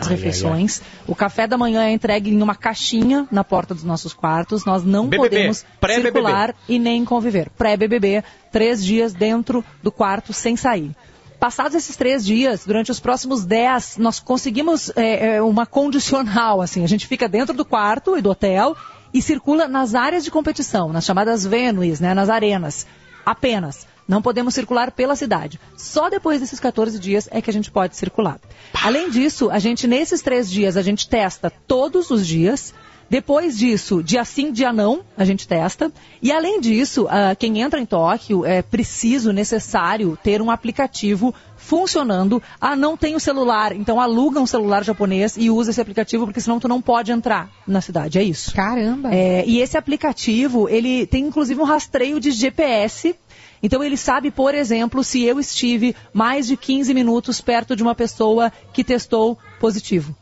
[0.00, 0.80] as Ai, refeições.
[1.06, 4.64] O café da manhã é entregue em uma caixinha na porta dos nossos quartos.
[4.64, 5.64] Nós não BBB, podemos
[6.02, 7.50] circular e nem conviver.
[7.50, 10.96] Pré-BBB, três dias dentro do quarto sem sair.
[11.38, 16.86] Passados esses três dias, durante os próximos dez, nós conseguimos é, uma condicional, assim, a
[16.86, 18.76] gente fica dentro do quarto e do hotel
[19.12, 22.86] e circula nas áreas de competição, nas chamadas venues, né, nas arenas,
[23.24, 23.86] apenas.
[24.06, 25.60] Não podemos circular pela cidade.
[25.76, 28.40] Só depois desses 14 dias é que a gente pode circular.
[28.82, 32.74] Além disso, a gente, nesses três dias, a gente testa todos os dias.
[33.08, 35.92] Depois disso, dia sim, dia não, a gente testa.
[36.20, 41.32] E além disso, ah, quem entra em Tóquio é preciso, necessário, ter um aplicativo
[41.70, 42.42] funcionando.
[42.60, 46.40] Ah, não tem o celular, então aluga um celular japonês e usa esse aplicativo, porque
[46.40, 48.18] senão tu não pode entrar na cidade.
[48.18, 48.52] É isso.
[48.52, 49.14] Caramba!
[49.14, 53.14] É, e esse aplicativo, ele tem inclusive um rastreio de GPS.
[53.62, 57.94] Então ele sabe, por exemplo, se eu estive mais de 15 minutos perto de uma
[57.94, 60.16] pessoa que testou positivo.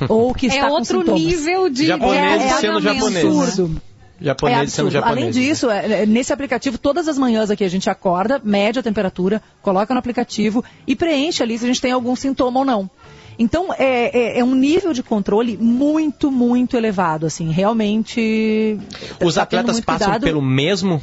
[0.08, 1.22] Ou que É está com outro sintomas.
[1.22, 3.24] nível de- Japonês é, é sendo japonês.
[3.24, 3.80] absurdo.
[4.24, 5.18] Japonês É sendo japonês.
[5.18, 8.82] Além disso, é, é, nesse aplicativo, todas as manhãs aqui a gente acorda, mede a
[8.82, 12.90] temperatura, coloca no aplicativo e preenche ali se a gente tem algum sintoma ou não.
[13.38, 18.78] Então, é, é- é um nível de controle muito, muito elevado, assim, realmente...
[19.22, 21.02] Os tá atletas passam cuidado pelo mesmo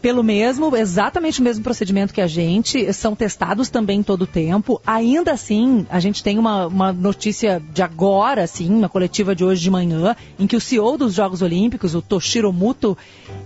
[0.00, 4.80] pelo mesmo, exatamente o mesmo procedimento que a gente, são testados também todo o tempo.
[4.86, 9.62] Ainda assim, a gente tem uma, uma notícia de agora, assim, uma coletiva de hoje
[9.62, 12.96] de manhã, em que o CEO dos Jogos Olímpicos, o Toshiro Muto,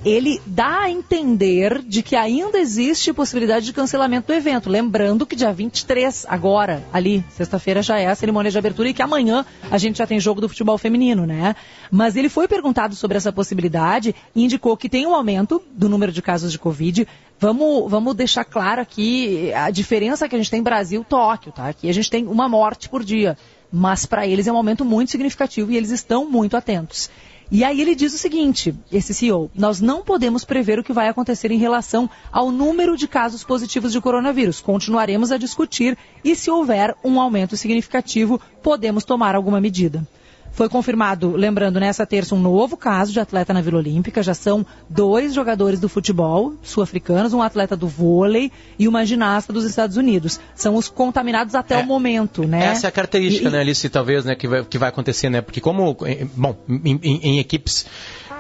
[0.04, 4.70] ele dá a entender de que ainda existe possibilidade de cancelamento do evento.
[4.70, 9.02] Lembrando que dia 23, agora, ali, sexta-feira já é a cerimônia de abertura e que
[9.02, 11.54] amanhã a gente já tem jogo do futebol feminino, né?
[11.90, 16.12] Mas ele foi perguntado sobre essa possibilidade e indicou que tem um aumento do número
[16.12, 17.06] de casos de Covid.
[17.38, 21.68] Vamos, vamos deixar claro aqui a diferença que a gente tem Brasil-Tóquio, tá?
[21.68, 23.36] Aqui a gente tem uma morte por dia.
[23.72, 27.10] Mas para eles é um aumento muito significativo e eles estão muito atentos.
[27.52, 31.08] E aí ele diz o seguinte, esse CEO, nós não podemos prever o que vai
[31.08, 34.60] acontecer em relação ao número de casos positivos de coronavírus.
[34.60, 40.06] Continuaremos a discutir e se houver um aumento significativo, podemos tomar alguma medida.
[40.52, 44.22] Foi confirmado, lembrando, nessa terça, um novo caso de atleta na Vila Olímpica.
[44.22, 49.64] Já são dois jogadores do futebol sul-africanos, um atleta do vôlei e uma ginasta dos
[49.64, 50.38] Estados Unidos.
[50.54, 52.66] São os contaminados até o momento, né?
[52.66, 55.40] Essa é a característica, E- né, Alice, talvez, né, que vai, que vai acontecer, né?
[55.40, 57.86] Porque como, eh, bom, em, em- em equipes,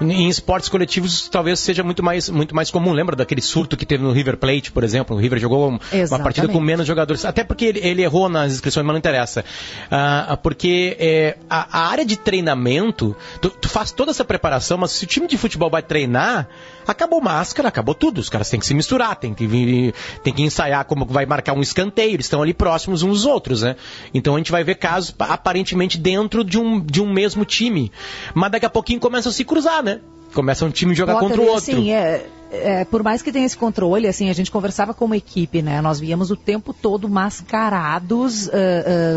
[0.00, 2.92] em esportes coletivos, talvez seja muito mais, muito mais comum.
[2.92, 5.14] Lembra daquele surto que teve no River Plate, por exemplo?
[5.16, 5.78] O River jogou um-
[6.10, 7.24] uma partida com menos jogadores.
[7.24, 9.44] Até porque ele, ele errou nas inscrições, mas não interessa.
[9.90, 14.92] Ah, porque eh, a, a área de treinamento, tu, tu faz toda essa preparação, mas
[14.92, 16.48] se o time de futebol vai treinar,
[16.86, 18.18] acabou máscara, acabou tudo.
[18.18, 21.52] Os caras têm que se misturar, tem que, vir, tem que ensaiar como vai marcar
[21.52, 23.76] um escanteio, eles estão ali próximos uns dos outros, né?
[24.14, 27.92] Então a gente vai ver casos pa- aparentemente dentro de um, de um mesmo time.
[28.34, 29.89] Mas daqui a pouquinho começam a se cruzar, né?
[30.34, 31.72] Começa um time jogar Potter, contra o outro.
[31.72, 35.62] Assim, é, é, por mais que tenha esse controle, assim, a gente conversava como equipe,
[35.62, 35.80] né?
[35.80, 38.52] Nós víamos o tempo todo mascarados, ah,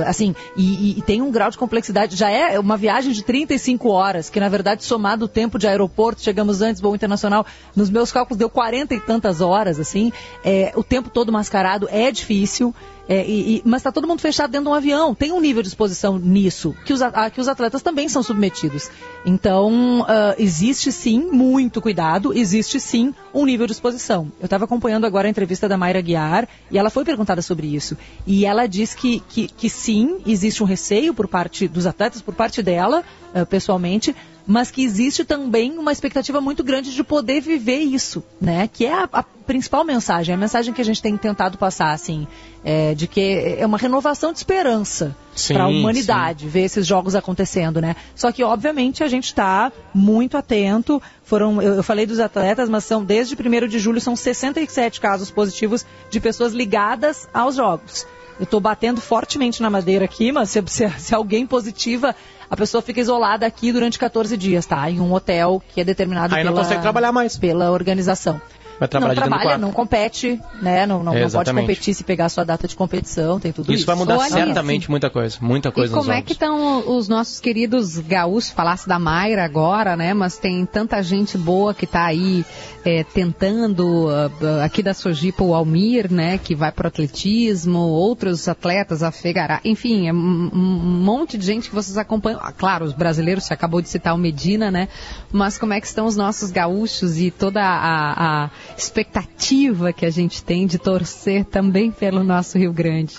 [0.05, 2.15] ah, assim, e, e- e tem um grau de complexidade.
[2.15, 6.21] Já é uma viagem de 35 horas, que na verdade, somado o tempo de aeroporto,
[6.21, 7.45] chegamos antes, voo internacional,
[7.75, 10.11] nos meus cálculos deu 40 e tantas horas, assim.
[10.43, 12.73] É, o tempo todo mascarado é difícil.
[13.07, 15.13] É, e- e- mas está todo mundo fechado dentro de um avião.
[15.13, 18.89] Tem um nível de exposição nisso, que os, a- que os atletas também são submetidos.
[19.25, 24.31] Então, ah, existe sim muito cuidado, existe sim um nível de exposição.
[24.39, 27.97] Eu estava acompanhando agora a entrevista da Mayra Guiar e ela foi perguntada sobre isso.
[28.25, 32.33] E ela diz que, que, que sim, existe um receio por parte dos atletas, por
[32.35, 37.79] parte dela, ah, pessoalmente, mas que existe também uma expectativa muito grande de poder viver
[37.79, 38.69] isso, né?
[38.71, 42.27] Que é a, a principal mensagem, a mensagem que a gente tem tentado passar, assim,
[42.63, 47.15] é, de que é uma renovação de esperança Sim, para a humanidade ver esses jogos
[47.15, 47.95] acontecendo, né?
[48.15, 51.01] Só que, obviamente, a gente está muito atento.
[51.23, 55.31] Foram, eu, eu falei dos atletas, mas são desde 1 de julho são 67 casos
[55.31, 58.05] positivos de pessoas ligadas aos jogos.
[58.39, 62.15] Eu estou batendo fortemente na madeira aqui, mas se, se- se alguém positiva,
[62.49, 64.89] a pessoa fica isolada aqui durante 14 dias, tá?
[64.89, 67.37] Em um hotel que é determinado Aí não pela, consegue trabalhar mais.
[67.37, 68.41] pela organização.
[68.83, 70.85] Vai trabalhar não de trabalha, não compete, né?
[70.85, 73.79] Não, não, não pode competir se pegar a sua data de competição, tem tudo isso.
[73.79, 76.97] Isso vai mudar Olha, certamente muita coisa, muita E coisa nos como é que estão
[76.97, 78.51] os nossos queridos gaúchos?
[78.51, 80.13] Falasse da Mayra agora, né?
[80.13, 82.45] Mas tem tanta gente boa que está aí
[82.83, 86.37] é, tentando, ah, aqui da Sojipa, o Almir, né?
[86.37, 91.69] Que vai pro atletismo, outros atletas, a Fegará, enfim, é um, um monte de gente
[91.69, 92.41] que vocês acompanham.
[92.43, 94.89] Ah, claro, os brasileiros, você acabou de citar o Medina, né?
[95.31, 100.09] Mas como é que estão os nossos gaúchos e toda a, a expectativa que a
[100.09, 103.15] gente tem de torcer também pelo nosso Rio Grande?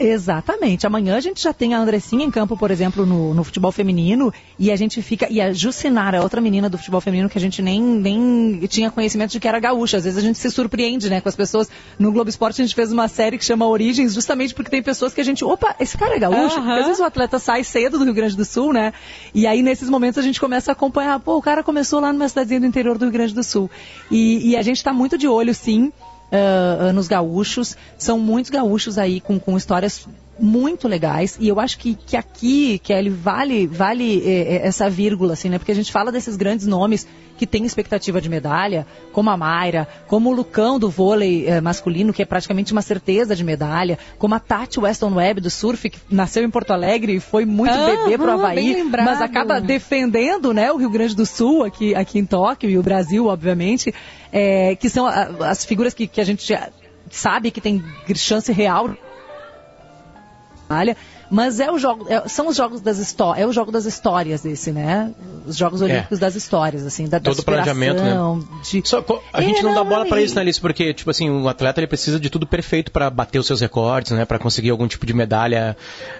[0.00, 0.86] Exatamente.
[0.86, 4.32] Amanhã a gente já tem a Andressinha em campo, por exemplo, no, no futebol feminino,
[4.58, 5.30] e a gente fica.
[5.30, 9.32] E a Jucinara, outra menina do futebol feminino que a gente nem, nem tinha conhecimento
[9.32, 9.98] de que era gaúcha.
[9.98, 11.68] Às vezes a gente se surpreende, né, com as pessoas.
[11.98, 15.12] No Globo Esporte a gente fez uma série que chama Origens, justamente porque tem pessoas
[15.12, 15.44] que a gente.
[15.44, 16.56] Opa, esse cara é gaúcho?
[16.56, 18.94] Porque às vezes o atleta sai cedo do Rio Grande do Sul, né?
[19.34, 21.20] E aí nesses momentos a gente começa a acompanhar.
[21.20, 23.70] Pô, o cara começou lá numa cidadezinha do interior do Rio Grande do Sul.
[24.10, 25.92] E, e a gente está muito de olho, sim.
[26.32, 30.06] Ah, nos gaúchos, são muitos gaúchos aí com, com histórias
[30.40, 35.34] muito legais e eu acho que, que aqui, Kelly, vale, vale eh, eh, essa vírgula,
[35.34, 35.58] assim, né?
[35.58, 39.88] Porque a gente fala desses grandes nomes que têm expectativa de medalha, como a Mayra,
[40.06, 44.34] como o Lucão do vôlei eh, masculino, que é praticamente uma certeza de medalha, como
[44.34, 48.04] a Tati Weston Webb do surf, que nasceu em Porto Alegre e foi muito Aham,
[48.04, 52.26] bebê pro Havaí, mas acaba defendendo, né, o Rio Grande do Sul aqui, aqui em
[52.26, 53.94] Tóquio e o Brasil, obviamente,
[54.32, 56.54] eh, que são a- as figuras que, que a gente
[57.10, 57.82] sabe que tem
[58.14, 58.90] chance real
[60.70, 60.96] Olha,
[61.30, 64.44] mas é o jogo, é- são os jogos das histórias, é o jogo das histórias
[64.44, 65.12] esse, né?
[65.46, 65.84] Os Jogos É.
[65.86, 68.14] Olímpicos das histórias, assim, da, da Todo o planejamento, né?
[68.62, 70.60] de- Só a gente É, não dá bola pra e- isso, né, Alice?
[70.60, 74.12] Porque, tipo assim, o atleta ele precisa de tudo perfeito pra bater os seus recordes,
[74.12, 74.24] né?
[74.24, 75.76] Pra conseguir algum tipo de medalha.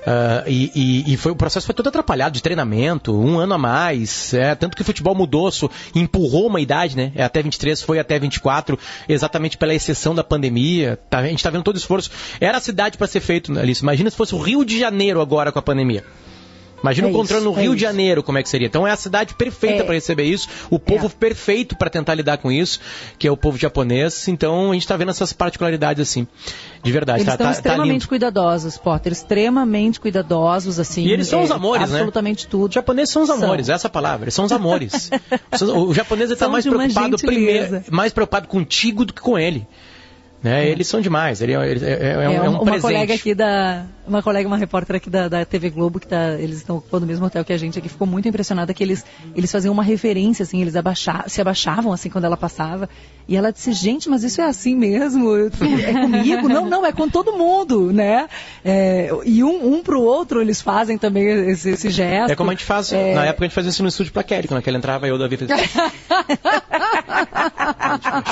[0.06, 3.58] ah, e, e- e foi, o processo foi todo atrapalhado de treinamento, um ano a
[3.58, 4.32] mais.
[4.34, 5.50] É, tanto que o futebol mudou,
[5.94, 7.12] empurrou uma idade, né?
[7.14, 10.98] É até 23, foi até 24, exatamente pela exceção da pandemia.
[11.10, 12.10] Tá, a gente tá vendo todo o esforço.
[12.40, 13.82] Era a cidade pra ser feito, né, Alice?
[13.82, 16.04] Imagina se fosse o Rio de Janeiro agora com a pandemia.
[16.82, 17.84] Imagina É encontrando isso, no é Rio de isso.
[17.84, 18.66] Janeiro como é que seria.
[18.66, 19.84] Então é a cidade perfeita É.
[19.84, 22.80] para receber isso, o povo perfeito para tentar lidar com isso,
[23.18, 24.26] que é o povo japonês.
[24.28, 26.26] Então a gente tá vendo essas particularidades assim,
[26.82, 27.18] de verdade.
[27.18, 28.08] Eles tá, estão tá, tá extremamente lindo.
[28.08, 31.04] cuidadosos, Potter, extremamente cuidadosos, assim.
[31.04, 31.96] E eles são é, os amores, né?
[31.96, 32.68] Absolutamente tudo.
[32.70, 33.36] Os japoneses são os São.
[33.36, 35.10] amores, essa é palavra, eles são os amores.
[35.76, 39.66] o japonês está São mais de preocupado primeiro, mais preocupado contigo do que com ele.
[40.42, 40.66] Né?
[40.70, 42.80] Eles são demais, ele é, ele é- é um, é um uma presente.
[42.80, 43.84] colega aqui da.
[44.08, 47.06] Uma colega, uma repórter aqui da, da TV Globo, que tá, eles estão ocupando o
[47.06, 49.04] mesmo hotel que a gente aqui, ficou muito impressionada que eles,
[49.36, 52.88] eles faziam uma referência, assim, eles abaixar, se abaixavam assim quando ela passava.
[53.28, 55.28] E ela disse, gente, mas isso é assim mesmo?
[55.36, 55.50] Eu-
[55.86, 56.48] É comigo?
[56.48, 58.26] não, não, é com todo mundo, né?
[58.64, 62.32] É, e um, um pro outro eles fazem também esse, esse gesto.
[62.32, 64.24] É como a gente faz, É, na época a gente fazia isso no estúdio pra
[64.24, 65.56] Kelly, quando ela entrava eu, Davi, fazia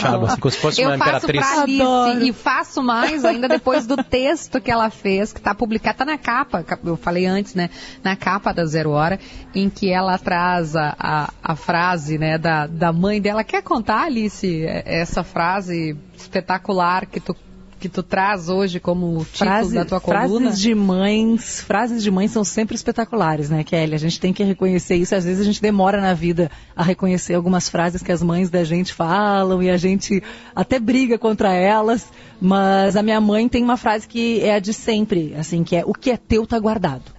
[0.00, 1.46] Chava, assim, como se fosse uma Eu faço imperatriz.
[1.46, 1.66] pra
[2.04, 6.04] Alice e faço mais ainda depois do texto que ela fez, que tá publicado, tá
[6.04, 7.70] na capa, eu falei antes, né?
[8.02, 9.18] Na capa da Zero Hora,
[9.54, 13.44] em que ela traz a, a, a frase, né, da, da mãe dela.
[13.44, 17.36] Quer contar, Alice, essa frase espetacular que tu,
[17.78, 20.46] que tu traz hoje como título Frase- da tua coluna?
[20.46, 23.94] Frases de mães, frases de mães são sempre espetaculares, né, Kelly?
[23.94, 25.14] A gente tem que reconhecer isso.
[25.14, 28.64] Às vezes a gente demora na vida a reconhecer algumas frases que as mães da
[28.64, 30.22] gente falam e a gente
[30.54, 32.06] até briga contra elas.
[32.40, 35.82] Mas a minha mãe tem uma frase que é a de sempre, assim, que é
[35.84, 37.17] o que é teu tá guardado.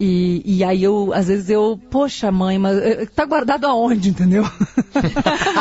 [0.00, 4.44] E, e aí eu, às vezes eu, poxa mãe, mas eh, tá guardado aonde, entendeu?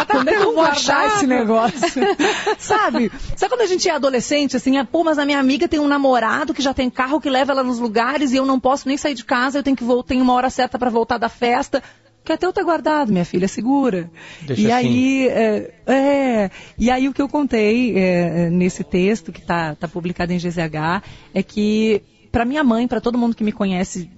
[0.07, 1.79] Quando é que eu vou achar esse negócio?
[2.59, 3.11] Sabe?
[3.35, 5.87] Sabe quando a gente é adolescente, assim, é, pô, mas a minha amiga tem um
[5.87, 8.95] namorado que já tem carro que leva ela nos lugares e eu não posso nem
[8.95, 11.81] sair de casa, eu tenho que voltar, tenho uma hora certa para voltar da festa.
[12.23, 14.11] Que até eu tá guardado, minha filha, segura.
[14.41, 14.73] Deixa e assim.
[14.73, 19.87] aí, é, é, e aí o que eu contei é, nesse texto que está tá
[19.87, 21.01] publicado em GZH
[21.33, 24.09] é que para minha mãe, para todo mundo que me conhece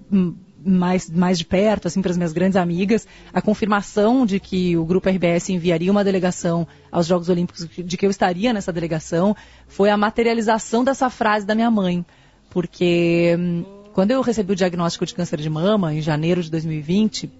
[0.64, 4.84] mais, mais de perto, assim, para as minhas grandes amigas, a confirmação de que o
[4.84, 9.90] Grupo RBS enviaria uma delegação aos Jogos Olímpicos, de que eu estaria nessa delegação, foi
[9.90, 12.04] a materialização dessa frase da minha mãe.
[12.50, 17.30] Porque hum, quando eu recebi o diagnóstico de câncer de mama, em janeiro de 2020,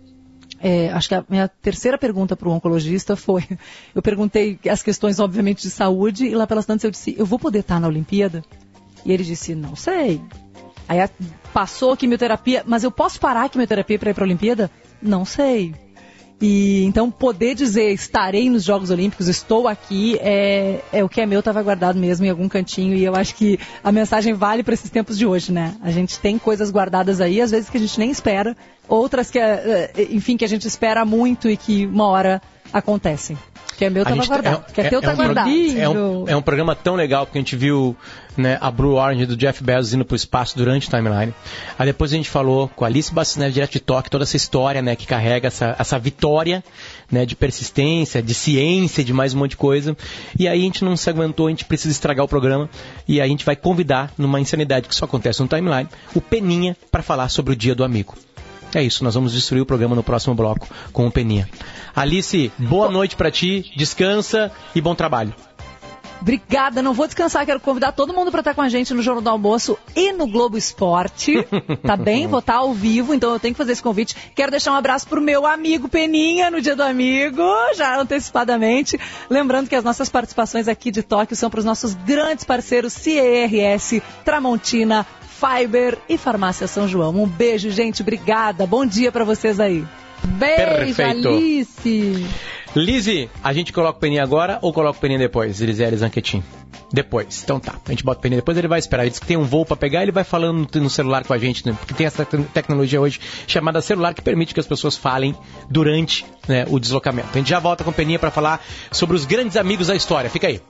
[0.58, 3.46] é, acho que a minha terceira pergunta para o oncologista foi:
[3.94, 7.38] eu perguntei as questões, obviamente, de saúde, e lá pelas tantas eu disse: eu vou
[7.38, 8.44] poder estar na Olimpíada?
[9.04, 10.20] E ele disse: não sei.
[10.90, 11.08] Aí
[11.52, 14.68] passou a quimioterapia, mas eu posso parar a quimioterapia para ir para a Olimpíada?
[15.00, 15.72] Não sei.
[16.42, 21.26] E então poder dizer estarei nos Jogos Olímpicos, estou aqui, é, é o que é
[21.26, 22.96] meu, estava guardado mesmo em algum cantinho.
[22.96, 25.76] E eu acho que a mensagem vale para esses tempos de hoje, né?
[25.80, 28.56] A gente tem coisas guardadas aí, às vezes que a gente nem espera,
[28.88, 33.38] outras que, é, é, enfim, que a gente espera muito e que uma hora acontecem.
[33.80, 34.72] Que é meu, A estava gente tá- guardado.
[34.74, 35.48] que é, teu, é tá um guardado.
[35.48, 37.96] É um, é um programa tão legal porque a gente viu
[38.36, 41.32] né, a Blue Orange do Jeff Bezos indo pro espaço durante o timeline.
[41.78, 44.82] Aí depois a gente falou com a Alice Bacinev direto de Tóquio, toda essa história
[44.82, 46.62] né, que carrega essa, essa vitória
[47.10, 49.96] né, de persistência, de ciência, de mais um monte de coisa.
[50.38, 52.68] E aí a gente não se aguentou, a gente precisa estragar o programa.
[53.08, 56.76] E aí a gente vai convidar, numa insanidade que só acontece no timeline, o Peninha
[56.92, 58.14] para falar sobre o Dia do Amigo.
[58.74, 61.48] É isso, nós vamos destruir o programa no próximo bloco com o Peninha.
[61.94, 65.34] Alice, boa noite pra ti, descansa e bom trabalho.
[66.20, 69.22] Obrigada, não vou descansar, quero convidar todo mundo para estar com a gente no Jornal
[69.22, 71.34] do Almoço e no Globo Esporte,
[71.82, 72.26] tá bem?
[72.26, 74.14] Vou estar ao vivo, então eu tenho que fazer esse convite.
[74.34, 77.42] Quero deixar um abraço pro meu amigo Peninha no Dia do Amigo,
[77.74, 79.00] já antecipadamente.
[79.30, 84.02] Lembrando que as nossas participações aqui de Tóquio são para os nossos grandes parceiros CERS,
[84.22, 85.06] Tramontina,
[85.40, 87.14] Fiber e Farmácia São João.
[87.22, 88.66] Um beijo, gente, obrigada.
[88.66, 89.84] Bom dia para vocês aí.
[90.22, 90.56] Beijo,
[90.94, 91.28] Perfeito.
[91.28, 92.26] Alice.
[92.76, 95.60] Lizzy, a gente coloca o peninho agora ou coloca o peninho depois?
[95.60, 96.42] Elisiele Zanquetin.
[96.92, 97.40] Depois.
[97.42, 97.76] Então tá.
[97.86, 99.02] A gente bota o peninho depois, ele vai esperar.
[99.04, 101.38] Ele diz que tem um voo pra pegar, ele vai falando no- celular com a
[101.38, 101.74] gente, né?
[101.78, 105.34] Porque tem essa te- tecnologia hoje chamada celular que permite que as pessoas falem
[105.70, 107.28] durante né, o deslocamento.
[107.32, 108.62] A gente já volta com o peninha pra falar
[108.92, 110.28] sobre os grandes amigos da história.
[110.28, 110.60] Fica aí.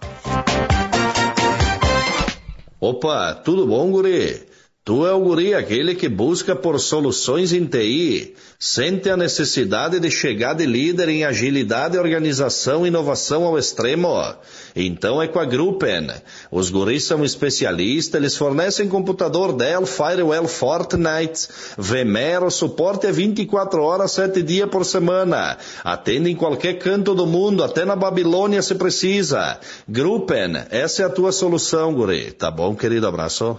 [2.81, 4.49] Opa, tudo bom, guri?
[4.91, 10.11] Tu é o guri aquele que busca por soluções em TI, sente a necessidade de
[10.11, 14.35] chegar de líder em agilidade, organização e inovação ao extremo.
[14.75, 16.09] Então é com a Gruppen.
[16.51, 21.47] Os guris são especialistas, eles fornecem computador Dell, Firewall, Fortnite,
[21.79, 25.57] VMware, suporte é 24 horas, 7 dias por semana.
[25.85, 29.61] Atende em qualquer canto do mundo, até na Babilônia se precisa.
[29.89, 32.33] Gruppen, essa é a tua solução, guri.
[32.33, 33.07] Tá bom, querido?
[33.07, 33.57] Abraço.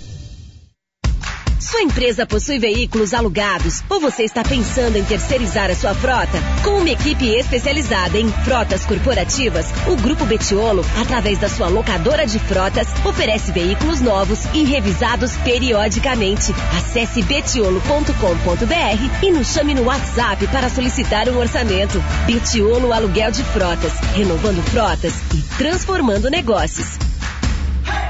[1.69, 6.39] Sua empresa possui veículos alugados ou você está pensando em terceirizar a sua frota?
[6.65, 12.39] Com uma equipe especializada em frotas corporativas, o Grupo Betiolo, através da sua locadora de
[12.39, 16.55] frotas, oferece veículos novos e revisados periodicamente.
[16.79, 22.03] Acesse betiolo.com.br e nos chame no WhatsApp para solicitar um orçamento.
[22.25, 26.97] Betiolo Aluguel de Frotas, renovando frotas e transformando negócios.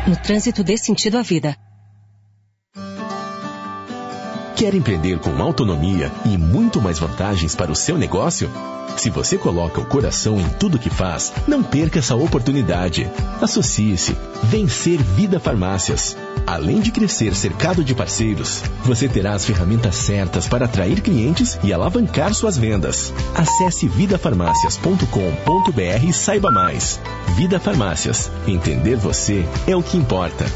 [0.07, 1.57] No trânsito dê sentido à vida.
[4.59, 8.51] Quer empreender com autonomia e muito mais vantagens para o seu negócio?
[8.97, 13.09] Se você coloca o coração em tudo que faz, não perca essa oportunidade.
[13.41, 14.17] Associe-se.
[14.43, 16.17] Vencer Vida Farmácias.
[16.45, 21.73] Além de crescer cercado de parceiros, você terá as ferramentas certas para atrair clientes e
[21.73, 23.15] alavancar suas vendas.
[23.37, 26.99] Acesse vidafarmácias.com.br e saiba mais.
[27.37, 28.29] Vida Farmácias.
[28.45, 30.47] Entender você é o que importa.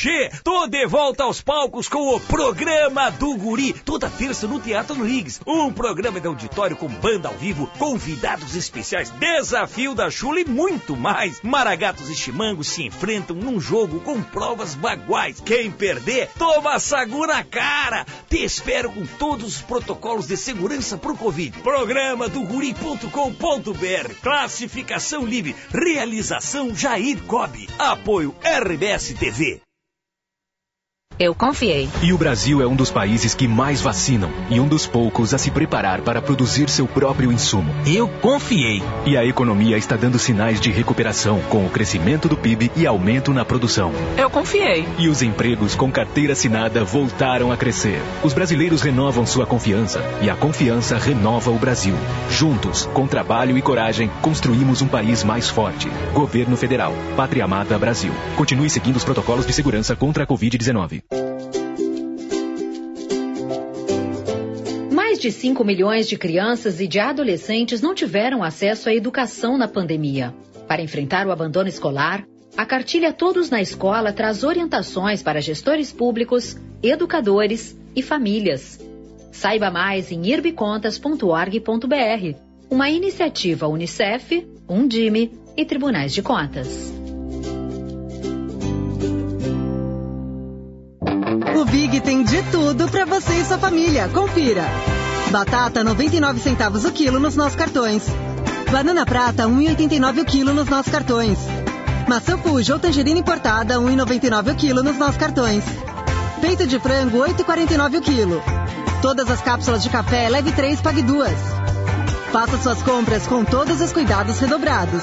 [0.00, 4.94] Che, tô de volta aos palcos com o programa do Guri, toda terça no Teatro
[5.02, 5.42] Riggs.
[5.46, 10.96] Um programa de auditório com banda ao vivo, convidados especiais, desafio da chula e muito
[10.96, 11.42] mais.
[11.42, 15.38] Maragatos e chimangos se enfrentam num jogo com provas baguais.
[15.44, 18.06] Quem perder, toma sagu na cara.
[18.26, 21.58] Te espero com todos os protocolos de segurança pro Covid.
[21.58, 24.14] Programa do Guri.com.br.
[24.22, 25.54] Classificação livre.
[25.70, 27.68] Realização Jair Cobb.
[27.78, 29.60] Apoio RBS TV.
[31.20, 31.86] Eu confiei.
[32.02, 35.38] E o Brasil é um dos países que mais vacinam e um dos poucos a
[35.38, 37.74] se preparar para produzir seu próprio insumo.
[37.86, 38.82] Eu confiei.
[39.04, 43.34] E a economia está dando sinais de recuperação com o crescimento do PIB e aumento
[43.34, 43.92] na produção.
[44.16, 44.88] Eu confiei.
[44.96, 48.00] E os empregos com carteira assinada voltaram a crescer.
[48.24, 51.96] Os brasileiros renovam sua confiança e a confiança renova o Brasil.
[52.30, 55.86] Juntos, com trabalho e coragem, construímos um país mais forte.
[56.14, 56.94] Governo Federal.
[57.14, 58.12] Pátria Amada Brasil.
[58.38, 61.09] Continue seguindo os protocolos de segurança contra a Covid-19.
[64.92, 69.66] Mais de 5 milhões de crianças e de adolescentes não tiveram acesso à educação na
[69.66, 70.32] pandemia.
[70.68, 72.24] Para enfrentar o abandono escolar,
[72.56, 78.78] a cartilha Todos na Escola traz orientações para gestores públicos, educadores e famílias.
[79.32, 82.36] Saiba mais em irbicontas.org.br,
[82.70, 86.99] uma iniciativa Unicef, Undime e Tribunais de Contas.
[91.54, 94.08] O Big tem de tudo para você e sua família.
[94.08, 94.64] Confira.
[95.30, 98.04] Batata 99 centavos o quilo nos nossos cartões.
[98.70, 101.38] Banana prata 1,89 o quilo nos nossos cartões.
[102.08, 105.64] Maçã Fuji ou tangerina importada 1,99 o quilo nos nossos cartões.
[106.40, 108.42] Peito de frango 8,49 o quilo.
[109.02, 111.30] Todas as cápsulas de café leve 3 pague 2.
[112.32, 115.02] Faça suas compras com todos os cuidados redobrados.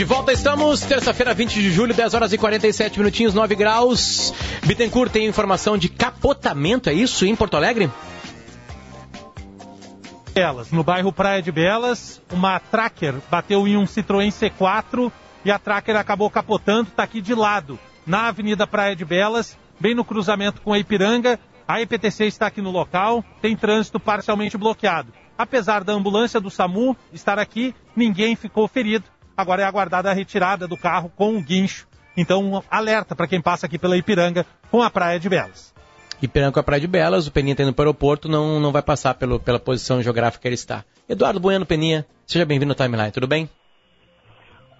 [0.00, 4.32] De volta estamos, terça-feira, 20 de julho, 10 horas e 47 minutinhos, 9 graus.
[4.64, 7.90] Bittencourt tem informação de capotamento, é isso, em Porto Alegre?
[10.32, 15.12] Belas, no bairro Praia de Belas, uma Tracker bateu em um Citroën C4
[15.44, 19.94] e a Tracker acabou capotando, está aqui de lado, na Avenida Praia de Belas, bem
[19.94, 21.38] no cruzamento com a Ipiranga.
[21.68, 25.12] A EPTC está aqui no local, tem trânsito parcialmente bloqueado.
[25.36, 29.04] Apesar da ambulância do SAMU estar aqui, ninguém ficou ferido.
[29.40, 31.86] Agora é aguardada a retirada do carro com o guincho.
[32.16, 35.72] Então, um alerta para quem passa aqui pela Ipiranga com a Praia de Belas.
[36.20, 38.72] Ipiranga com a Praia de Belas, o Peninha está indo para o aeroporto, não, não
[38.72, 40.84] vai passar pelo, pela posição geográfica que ele está.
[41.08, 43.48] Eduardo Bueno Peninha, seja bem-vindo ao Timeline, tudo bem?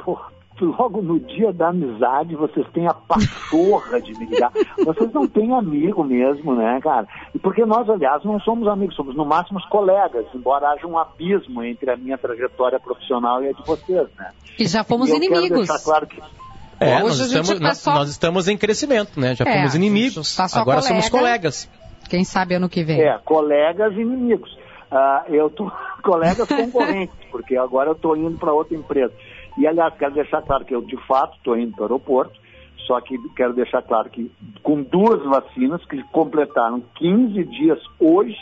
[0.04, 0.20] Pô,
[0.64, 4.50] logo no dia da amizade vocês têm a pachorra de me ligar.
[4.84, 7.06] Vocês não têm amigo mesmo, né, cara?
[7.34, 10.98] E porque nós, aliás, não somos amigos, somos no máximo os colegas, embora haja um
[10.98, 14.30] abismo entre a minha trajetória profissional e a de vocês, né?
[14.58, 15.68] E já fomos E eu quero inimigos.
[15.68, 16.20] deixar claro que
[16.80, 19.34] É, Hoje nós a gente estamos, tá nós, só- nós estamos em crescimento, né?
[19.34, 21.28] Já É, fomos inimigos, tá agora somos colega.
[21.38, 21.70] colegas.
[22.08, 23.00] Quem sabe ano que vem.
[23.00, 24.58] É, colegas e inimigos.
[24.90, 25.70] Ah, eu tô
[26.02, 29.12] colegas concorrentes, porque agora eu estou indo para outra empresa.
[29.58, 32.38] E aliás, quero deixar claro que eu de fato estou indo para o aeroporto,
[32.86, 34.30] só que quero deixar claro que
[34.62, 38.36] com duas vacinas que completaram 15 dias hoje,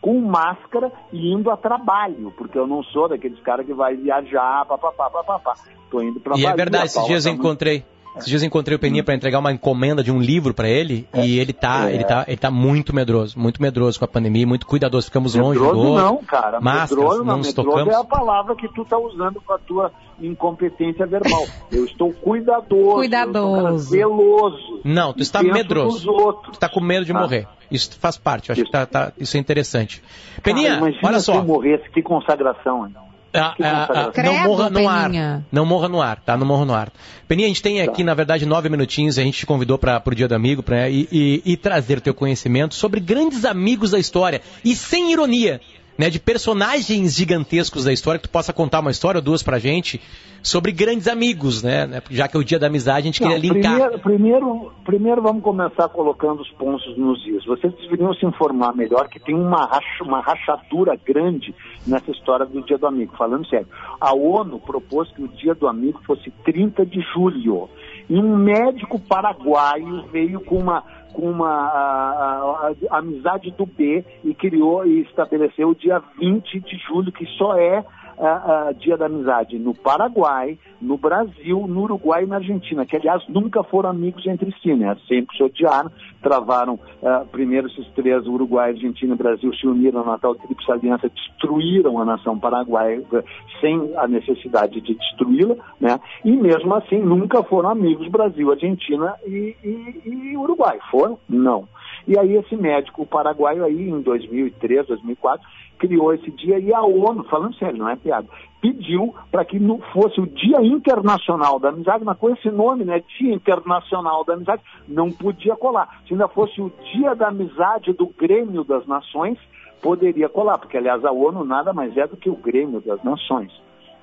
[0.00, 4.66] com máscara e indo a trabalho, porque eu não sou daqueles caras que vai viajar,
[4.66, 5.54] papapá, papapá.
[5.84, 7.84] Estou indo para E é verdade, esses dias eu encontrei.
[8.16, 11.06] Esses dias eu encontrei o Peninha para entregar uma encomenda de um livro para ele
[11.14, 11.94] e ele tá, É.
[11.94, 15.06] ele tá, ele tá muito medroso, muito medroso com a pandemia, muito cuidadoso.
[15.06, 16.04] Ficamos longe do Medroso outro.
[16.04, 16.60] não, cara.
[16.60, 17.36] Máscaras, medroso não não.
[17.38, 17.94] nos Medroso tocamos.
[17.94, 19.90] é a palavra que tu tá usando com a tua
[20.20, 21.44] incompetência verbal.
[21.70, 22.94] Eu estou cuidadoso.
[22.94, 23.78] Cuidadoso.
[23.90, 24.80] Zeloso.
[24.84, 26.06] Não, tu está medroso.
[26.52, 27.18] Tu tá com medo de Ah.
[27.20, 27.48] morrer.
[27.70, 30.02] Isso faz parte, eu acho que tá, tá- isso é interessante.
[30.42, 31.34] Peninha, Cara, olha se só.
[31.36, 32.86] eu morresse, que consagração.
[32.86, 32.94] hein?
[33.34, 34.04] Ah, ah, ah, consagração.
[34.04, 35.10] não Credo, morra no ar.
[35.50, 36.36] Não morra no ar, tá?
[36.36, 36.92] Não morra no ar.
[37.26, 39.18] Peninha, a gente tem aqui, na verdade, nove minutinhos.
[39.18, 42.00] A gente te convidou para o Dia do Amigo pra, e, e- e trazer o
[42.00, 44.40] teu conhecimento sobre grandes amigos da história.
[44.64, 45.60] E sem ironia,
[45.98, 46.10] né?
[46.10, 50.00] De personagens gigantescos da história, que tu possa contar uma história ou duas pra gente
[50.42, 51.86] sobre grandes amigos, né?
[51.86, 53.72] né, Já que é o Dia da Amizade, a gente Não, queria linkar.
[53.78, 57.44] primeiro, primeiro, primeiro vamos começar colocando os pontos nos is.
[57.46, 61.54] Vocês deveriam se informar melhor que tem uma, racha- uma rachadura grande
[61.86, 63.16] nessa história do Dia do Amigo.
[63.16, 63.66] Falando sério,
[64.00, 67.70] a ONU propôs que o Dia do Amigo fosse 30 de julho.
[68.08, 70.82] E um médico paraguaio veio com uma
[71.12, 76.58] com uma a- a- a- amizade do B e criou e estabeleceu o dia 20
[76.58, 77.84] de julho, que só é
[78.18, 83.22] ah, Dia da Amizade no Paraguai, no Brasil, no Uruguai e na Argentina, que aliás
[83.28, 84.96] nunca foram amigos entre si, né?
[85.08, 85.90] Sempre se odiaram,
[86.22, 91.08] travaram, ah, primeiro esses três, Uruguai, Argentina e Brasil, se uniram na tal Tríplice Aliança,
[91.08, 93.24] destruíram a nação paraguaia eh,
[93.60, 95.98] sem a necessidade de destruí-la, né?
[96.24, 100.02] E mesmo assim nunca foram amigos Brasil, Argentina e, e-
[100.32, 100.78] e Uruguai.
[100.90, 101.18] Foram?
[101.28, 101.66] Não.
[102.06, 105.46] E aí esse médico paraguaio aí em 2003, 2004,
[105.78, 108.28] criou esse dia e a ONU, falando sério, não é piada,
[108.60, 113.02] pediu para que não fosse o Dia Internacional da Amizade, mas com esse nome, né,
[113.18, 116.00] Dia Internacional da Amizade, não podia colar.
[116.06, 119.38] Se ainda fosse o Dia da Amizade do Grêmio das Nações,
[119.82, 123.52] poderia colar, porque aliás a ONU nada mais é do que o Grêmio das Nações,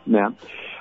[0.05, 0.31] né?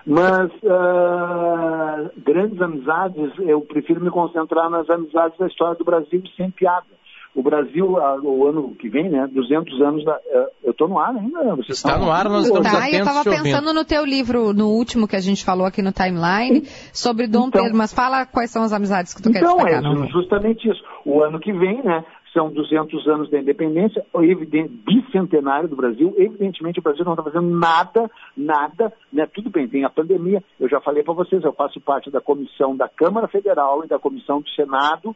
[0.06, 6.50] Mas ah, grandes amizades, eu prefiro me concentrar nas amizades da história do Brasil sem
[6.50, 6.86] piada.
[7.32, 11.14] O Brasil, o ano que vem, né, 200 anos, da, eh, eu estou no ar
[11.14, 11.38] ainda.
[11.54, 13.42] Vocês Está estão- no ar, nós estamos Tá, eu atentos tava te ouvindo.
[13.44, 17.48] pensando no teu livro, no último que a gente falou aqui no timeline, sobre Dom
[17.48, 19.78] Pedro, mas fala quais são as amizades que tu quer Então, destacar.
[19.78, 20.06] é não?
[20.06, 20.82] ju- justamente isso.
[21.06, 26.14] O ano que vem, né, são 200 anos da independência, eviden- bicentenário do Brasil.
[26.16, 29.26] Evidentemente, o Brasil não está fazendo nada, nada, né?
[29.26, 30.42] Tudo bem, tem a pandemia.
[30.58, 33.98] Eu já falei para vocês, eu faço parte da comissão da Câmara Federal e da
[33.98, 35.14] comissão do Senado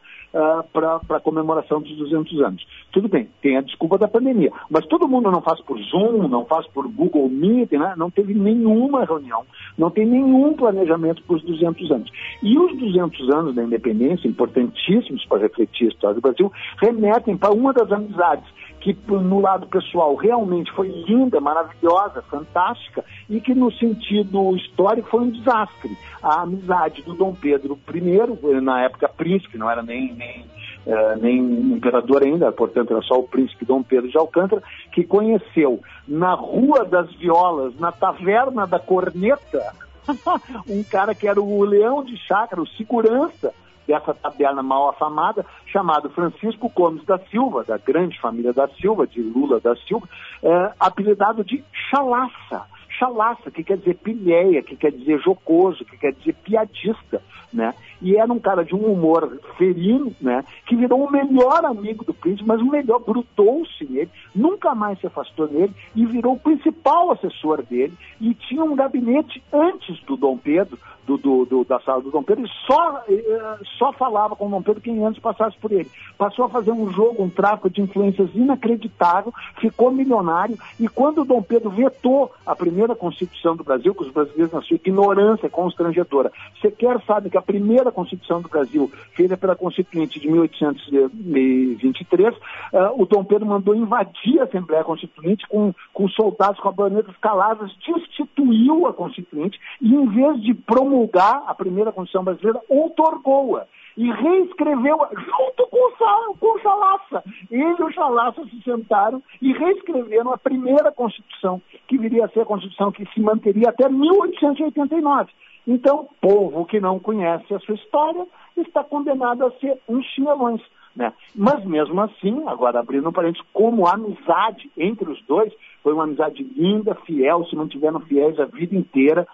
[0.73, 2.67] para a comemoração dos 200 anos.
[2.93, 4.51] Tudo bem, tem a desculpa da pandemia.
[4.69, 7.95] Mas todo mundo não faz por Zoom, não faz por Google Meet, né?
[7.97, 9.45] não teve nenhuma reunião,
[9.79, 12.11] não tem nenhum planejamento para os 200 anos.
[12.43, 17.04] E os 200 anos da independência, importantíssimos para refletir a história do Brasil, remetem
[17.39, 18.45] para uma das amizades
[18.85, 25.21] que no lado pessoal realmente foi linda, maravilhosa, fantástica, e que no sentido histórico foi
[25.21, 25.97] um desastre.
[26.23, 30.45] A amizade do Dom Pedro I, na época príncipe, não era nem, nem,
[30.87, 35.81] eh, nem imperador ainda, portanto era só o príncipe Dom Pedro de Alcântara, que conheceu
[36.07, 39.63] na Rua das Violas, na Taverna da Corneta,
[40.69, 43.51] um cara que era o leão de chácara, o segurança
[43.87, 49.21] dessa taberna mal afamada, chamado Francisco Gomes da Silva, da grande família da Silva, de
[49.21, 50.09] Lula da Silva,
[50.43, 52.67] eh, apelidado de Chalaça.
[52.97, 57.21] chalaça, que quer dizer pilhéia, que quer dizer jocoso, que quer dizer piadista,
[57.53, 57.75] né?
[58.01, 60.45] E era um cara de um humor ferino, né?
[60.67, 65.07] Que virou o melhor amigo do príncipe, mas o melhor, grudou-se nele, nunca mais se
[65.07, 70.37] afastou dele e virou o principal assessor dele e tinha um gabinete antes do Dom
[70.37, 74.47] Pedro, do, do- do- da sala do Dom Pedro, e só, eh, só falava com
[74.47, 75.91] o Dom Pedro quem antes passasse por ele.
[76.17, 81.25] Passou a fazer um jogo, um tráfico de influências inacreditável, ficou milionário, e quando o
[81.25, 86.31] Dom Pedro vetou a primeira Constituição do Brasil, que os brasileiros na sua ignorância constrangedora,
[86.61, 92.35] sequer sabem que a primeira Constituição do Brasil, feita pela Constituinte de 1823,
[92.73, 97.71] ah, o Dom Pedro mandou invadir a Assembleia Constituinte com, com soldados com baionetas caladas,
[97.87, 100.55] destituiu a Constituinte e, em vez de
[100.95, 103.67] promulgar a primeira Constituição brasileira, outorgou-a
[103.97, 107.23] e reescreveu junto com o, com o Chalaça.
[107.51, 112.41] Ele e o Chalaça se sentaram e reescreveram a primeira Constituição, que viria a ser
[112.41, 115.31] a Constituição que se manteria até 1889.
[115.67, 118.27] Então, povo que não conhece a sua história
[118.57, 120.61] está condenado a ser uns chinelões.
[120.95, 121.13] Né?
[121.35, 126.05] Mas mesmo assim, agora abrindo um parênteses, como a amizade entre os dois foi uma
[126.05, 129.27] amizade linda, fiel, se mantiveram fiéis a vida inteira,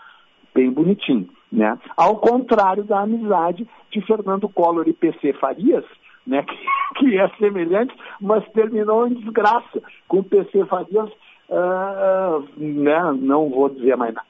[0.54, 1.78] bem bonitinho, né?
[1.96, 5.84] Ao contrário da amizade de Fernando Collor e PC Farias,
[6.26, 6.44] né?
[6.96, 11.09] Que, que é semelhante, mas terminou em desgraça com o PC Farias,
[11.51, 13.12] ah, né?
[13.20, 14.26] Não vou dizer mais nada.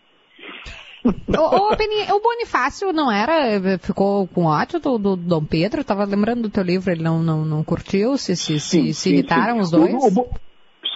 [1.02, 5.82] Ô, Peninha, o Bonifácio não era, ficou com ódio do, do Dom Pedro?
[5.82, 8.18] Tava lembrando do teu livro, ele não, não, não curtiu?
[8.18, 9.94] Se, se, se, se irritaram os dois?
[9.94, 10.28] O- o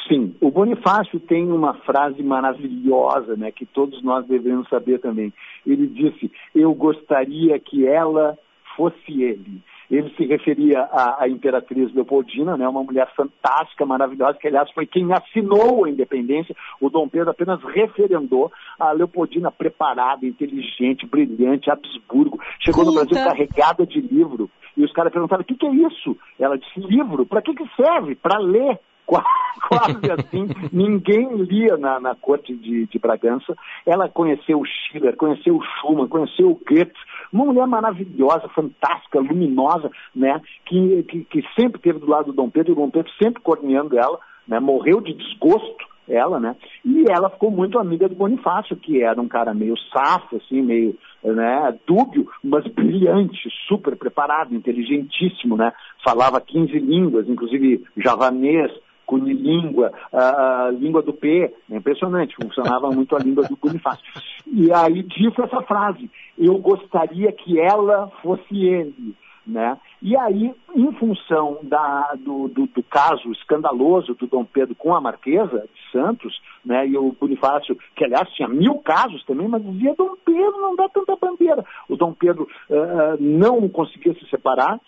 [0.08, 5.32] sim, o Bonifácio tem uma frase maravilhosa, né, que todos nós devemos saber também.
[5.66, 8.38] Ele disse: Eu gostaria que ela
[8.76, 9.62] fosse ele.
[9.90, 14.86] Ele se referia à, à imperatriz Leopoldina, né, uma mulher fantástica, maravilhosa, que aliás foi
[14.86, 16.56] quem assinou a independência.
[16.80, 22.40] O Dom Pedro apenas referendou a Leopoldina preparada, inteligente, brilhante, Habsburgo.
[22.60, 22.94] Chegou no.
[22.94, 24.50] Brasil carregada de livro.
[24.76, 26.16] E os caras perguntaram: o que, que é isso?
[26.38, 27.26] Ela disse: livro.
[27.26, 28.14] Para que, que serve?
[28.14, 28.78] Para ler.
[29.06, 29.24] Qua-
[29.68, 33.56] Quase assim, ninguém lia na, na corte de, de Bragança.
[33.86, 36.92] Ela conheceu o Schiller, conheceu o Schumann, conheceu o Goethe,
[37.32, 40.40] uma mulher maravilhosa, fantástica, luminosa, né?
[40.66, 43.42] Que, que, que sempre esteve do lado do Dom Pedro, e o Dom Pedro sempre
[43.42, 44.60] corneando ela, né?
[44.60, 46.54] Morreu de desgosto ela, né?
[46.84, 50.94] E ela ficou muito amiga do Bonifácio, que era um cara meio safo, assim, meio,
[51.22, 55.72] né, dúbio, mas brilhante, super preparado, inteligentíssimo, né?
[56.04, 58.70] Falava 15 línguas, inclusive javanês,
[59.06, 64.04] cunilíngua, a, língua do P, é impressionante, funcionava muito a língua do Bonifácio.
[64.46, 69.14] E aí disse essa frase, eu gostaria que ela fosse ele,
[69.46, 69.76] né?
[70.02, 75.00] E aí, em função da- do, do- do caso escandaloso do Dom Pedro com a
[75.00, 79.94] Marquesa de Santos, né, e o Bonifácio, que aliás tinha mil casos também, mas dizia
[79.96, 81.64] Dom Pedro não dá tanta bandeira.
[81.88, 84.78] O Dom Pedro ah, não conseguia se separar,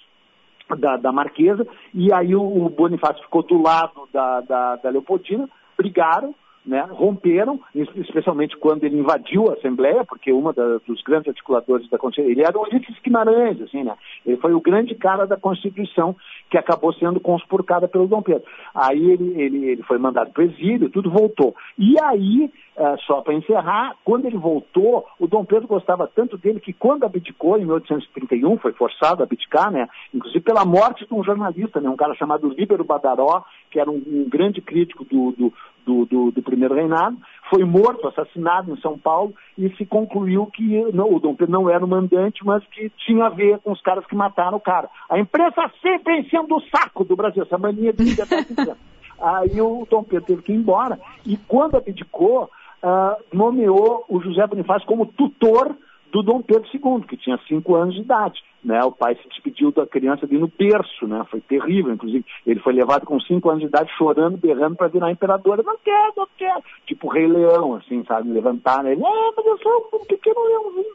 [0.75, 5.49] da, da Marquesa, e aí o, o Bonifácio ficou do lado da, da, da Leopoldina,
[5.77, 6.35] brigaram,
[6.67, 11.89] né, romperam, es- especialmente quando ele invadiu a Assembleia, porque uma da- dos grandes articuladores
[11.89, 13.95] da Constituição, ele era o Ulisses Guimarães, assim, né,
[14.25, 16.17] ele foi o grande cara da Constituição
[16.51, 18.45] que acabou sendo conspurcada pelo Dom Pedro.
[18.75, 21.55] Aí ele, ele, ele foi mandado para o exílio, tudo voltou.
[21.79, 26.61] E aí, eh, só para encerrar, quando ele voltou, o Dom Pedro gostava tanto dele
[26.61, 31.25] que quando abdicou, em 1831, foi forçado a abdicar, né, inclusive pela morte de um
[31.25, 35.53] jornalista, né, um cara chamado Líbero Badaró, que era um, um grande crítico do, do,
[35.87, 37.17] do, do- do primeiro reinado,
[37.49, 41.71] foi morto, assassinado em São Paulo, e se concluiu que não, o Dom Pedro não
[41.71, 44.91] era o mandante, mas que tinha a ver com os caras que mataram o cara.
[45.09, 48.77] A imprensa sempre enchendo o saco do Brasil, essa mania de imprensa.
[49.19, 52.51] Aí o Dom Pedro teve que ir embora, e quando abdicou,
[52.83, 55.75] ah, nomeou o José Bonifácio como tutor
[56.13, 58.43] do Dom Pedro II, que tinha cinco anos de idade.
[58.65, 58.83] Né?
[58.83, 61.25] O pai se despediu da criança ali no berço, né?
[61.31, 61.93] foi terrível.
[61.93, 65.63] Inclusive, ele foi levado com cinco anos de idade, chorando, berrando para virar imperador.
[65.65, 66.63] Não quero, não quero.
[66.87, 68.31] Tipo Rei Leão, assim, sabe?
[68.31, 68.93] Levantar, né?
[68.93, 70.95] Ele, ah, mas eu sou um pequeno leãozinho.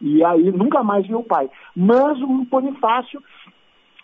[0.00, 1.48] E aí nunca mais viu o pai.
[1.76, 3.22] Mas o Bonifácio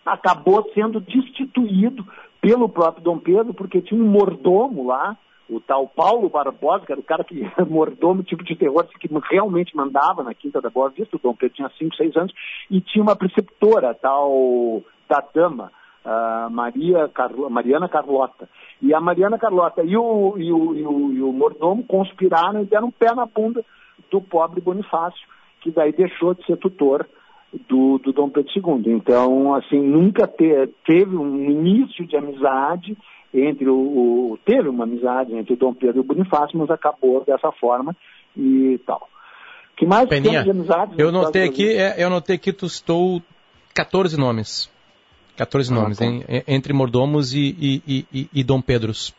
[0.07, 2.07] acabou sendo destituído
[2.41, 5.17] pelo próprio Dom Pedro, porque tinha um mordomo lá,
[5.49, 9.09] o tal Paulo Barbosa, que era o cara que era mordomo, tipo de terror, que
[9.30, 12.32] realmente mandava na Quinta da Boa Vista, o Dom Pedro tinha 5, 6 anos,
[12.70, 15.72] e tinha uma preceptora, tal da dama,
[16.51, 18.49] Maria Carlo- Mariana Carlota.
[18.80, 22.66] E a Mariana Carlota e o, e, o, e, o, e o mordomo conspiraram e
[22.66, 23.64] deram um pé na bunda
[24.11, 25.26] do pobre Bonifácio,
[25.61, 27.07] que daí deixou de ser tutor
[27.68, 28.92] do, do Dom Pedro II.
[28.92, 32.96] Então, assim, nunca te, teve um início de amizade
[33.33, 33.74] entre o,
[34.33, 37.95] o, Teve uma amizade entre o Dom Pedro e o Bonifácio, mas acabou dessa forma
[38.37, 39.09] e tal.
[39.76, 40.95] que mais Peninha, de amizade?
[40.99, 43.22] eu notei aqui, é, eu notei que tu estou
[43.74, 44.70] 14 nomes.
[45.37, 46.05] 14 Ah, nomes, tá.
[46.05, 46.24] hein?
[46.49, 47.55] Entre mordomos e,
[47.87, 49.14] e, e, e- Dom Pedros.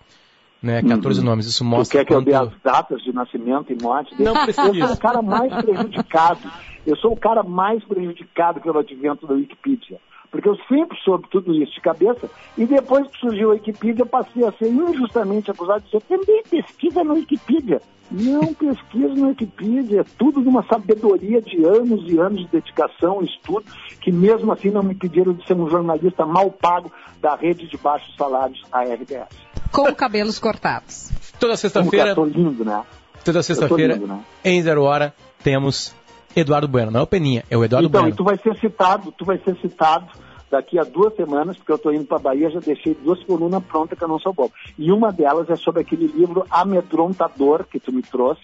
[0.61, 0.81] Né?
[0.81, 1.25] 14 Uhum.
[1.25, 1.45] nomes.
[1.45, 4.13] Isso Tu mostra quer que eu dê as datas de nascimento e morte?
[4.15, 4.29] dele?
[4.29, 6.41] Não precisa Eu sou o cara mais prejudicado.
[6.85, 9.97] Eu sou o cara mais prejudicado pelo advento da Wikipedia.
[10.31, 12.29] Porque eu sempre soube tudo isso de cabeça.
[12.57, 16.43] E depois que surgiu a Wikipedia, eu passei a ser injustamente acusado de ser também
[16.49, 17.81] pesquisa na Wikipedia.
[18.11, 20.01] Não pesquisa na Wikipedia.
[20.01, 23.65] É tudo de uma sabedoria de anos e anos de dedicação, estudo,
[24.01, 27.77] que mesmo assim não me pediram de ser um jornalista mal pago da rede de
[27.77, 29.29] baixos salários, a RBS.
[29.71, 31.11] Com cabelos cortados.
[31.39, 32.83] Toda Como que sexta-feira, lindo, né?
[33.23, 34.19] toda sexta-feira, né?
[34.43, 35.13] em Zero Hora,
[35.43, 35.95] temos
[36.35, 36.91] Eduardo Bueno.
[36.91, 38.13] Não é o Peninha, é o Eduardo então, Bueno.
[38.13, 40.07] e tu vai ser citado, tu vai ser citado
[40.49, 43.97] daqui a duas semanas, porque eu estou indo para Bahia, já deixei duas colunas prontas
[43.97, 44.53] que eu não sou bobo.
[44.77, 48.41] E uma delas é sobre aquele livro Amedrontador que tu me trouxe,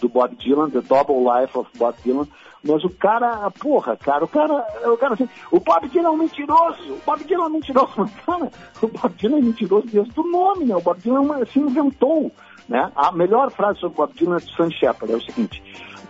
[0.00, 2.26] do Bob Dylan, The Double Life of Bob Dylan.
[2.62, 6.16] Mas o cara, porra, cara, o cara, o cara assim, o Bob Dylan é um
[6.16, 8.50] mentiroso, o Bob Dylan é um mentiroso, mas cara,
[8.82, 10.76] o Bob Dylan é mentiroso desde o nome, né?
[10.76, 12.30] O Bob Dylan é se inventou,
[12.68, 12.92] né?
[12.94, 15.62] A melhor frase sobre o Bob Dylan é de Sam Shepard, é o seguinte,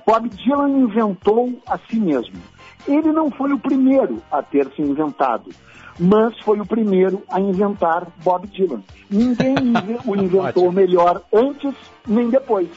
[0.06, 2.36] Bob Dylan inventou a si mesmo.
[2.86, 5.50] Ele não foi o primeiro a ter se inventado,
[5.98, 8.82] mas foi o primeiro a inventar Bob Dylan.
[9.10, 9.54] Ninguém
[10.06, 11.74] o inventou melhor antes
[12.06, 12.68] nem depois.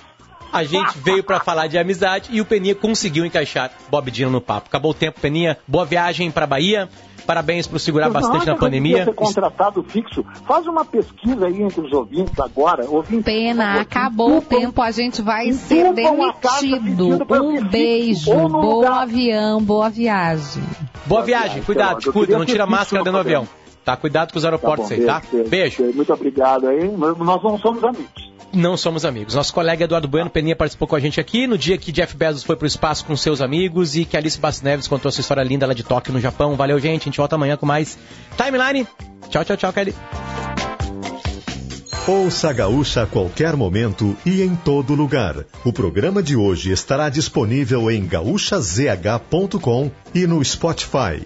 [0.53, 4.39] A gente veio pra falar de amizade e o Peninha conseguiu encaixar Bob Dylan no
[4.39, 4.67] papo.
[4.67, 5.57] Acabou o tempo, Peninha.
[5.67, 6.87] Boa viagem pra Bahia.
[7.25, 9.05] Parabéns por segurar Mas bastante na pandemia.
[9.05, 10.25] ser contratado fixo.
[10.45, 12.85] Faz uma pesquisa aí entre os ouvintes agora.
[12.85, 17.17] Ouvintes, Pena, acabou o tempo, a gente vai ser demitido.
[17.31, 19.03] Um beijo, bom lugar.
[19.03, 20.63] avião, boa viagem.
[21.05, 23.47] Boa viagem, cuidado, te cuida, não tira máscara dentro do avião.
[23.83, 25.21] Tá, cuidado com os aeroportos bom, aí, tá?
[25.31, 25.83] beijo, Beijo.
[25.95, 26.89] Muito obrigado aí.
[26.89, 28.32] Nós não somos amigos.
[28.53, 29.33] Não somos amigos.
[29.33, 32.43] Nosso colega Eduardo Bueno Peninha participou com a gente aqui no dia que Jeff Bezos
[32.43, 35.65] foi pro espaço com seus amigos e que Alice Bastos Neves contou essa história linda
[35.65, 36.55] lá de Tóquio, no Japão.
[36.55, 37.01] Valeu, gente.
[37.01, 37.97] A gente volta amanhã com mais
[38.37, 38.87] Timeline.
[39.29, 39.95] Tchau, tchau, tchau, Kelly.
[42.05, 45.45] Ouça a Gaúcha a qualquer momento e em todo lugar.
[45.63, 51.25] O programa de hoje estará disponível em gaúchazh.com e no Spotify.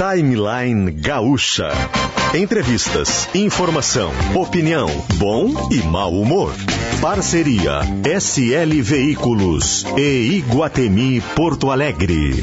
[0.00, 1.72] Timeline Gaúcha.
[2.32, 4.88] Entrevistas, informação, opinião,
[5.18, 6.54] bom e mau humor.
[7.02, 7.80] Parceria
[8.18, 12.42] SL Veículos e Iguatemi Porto Alegre.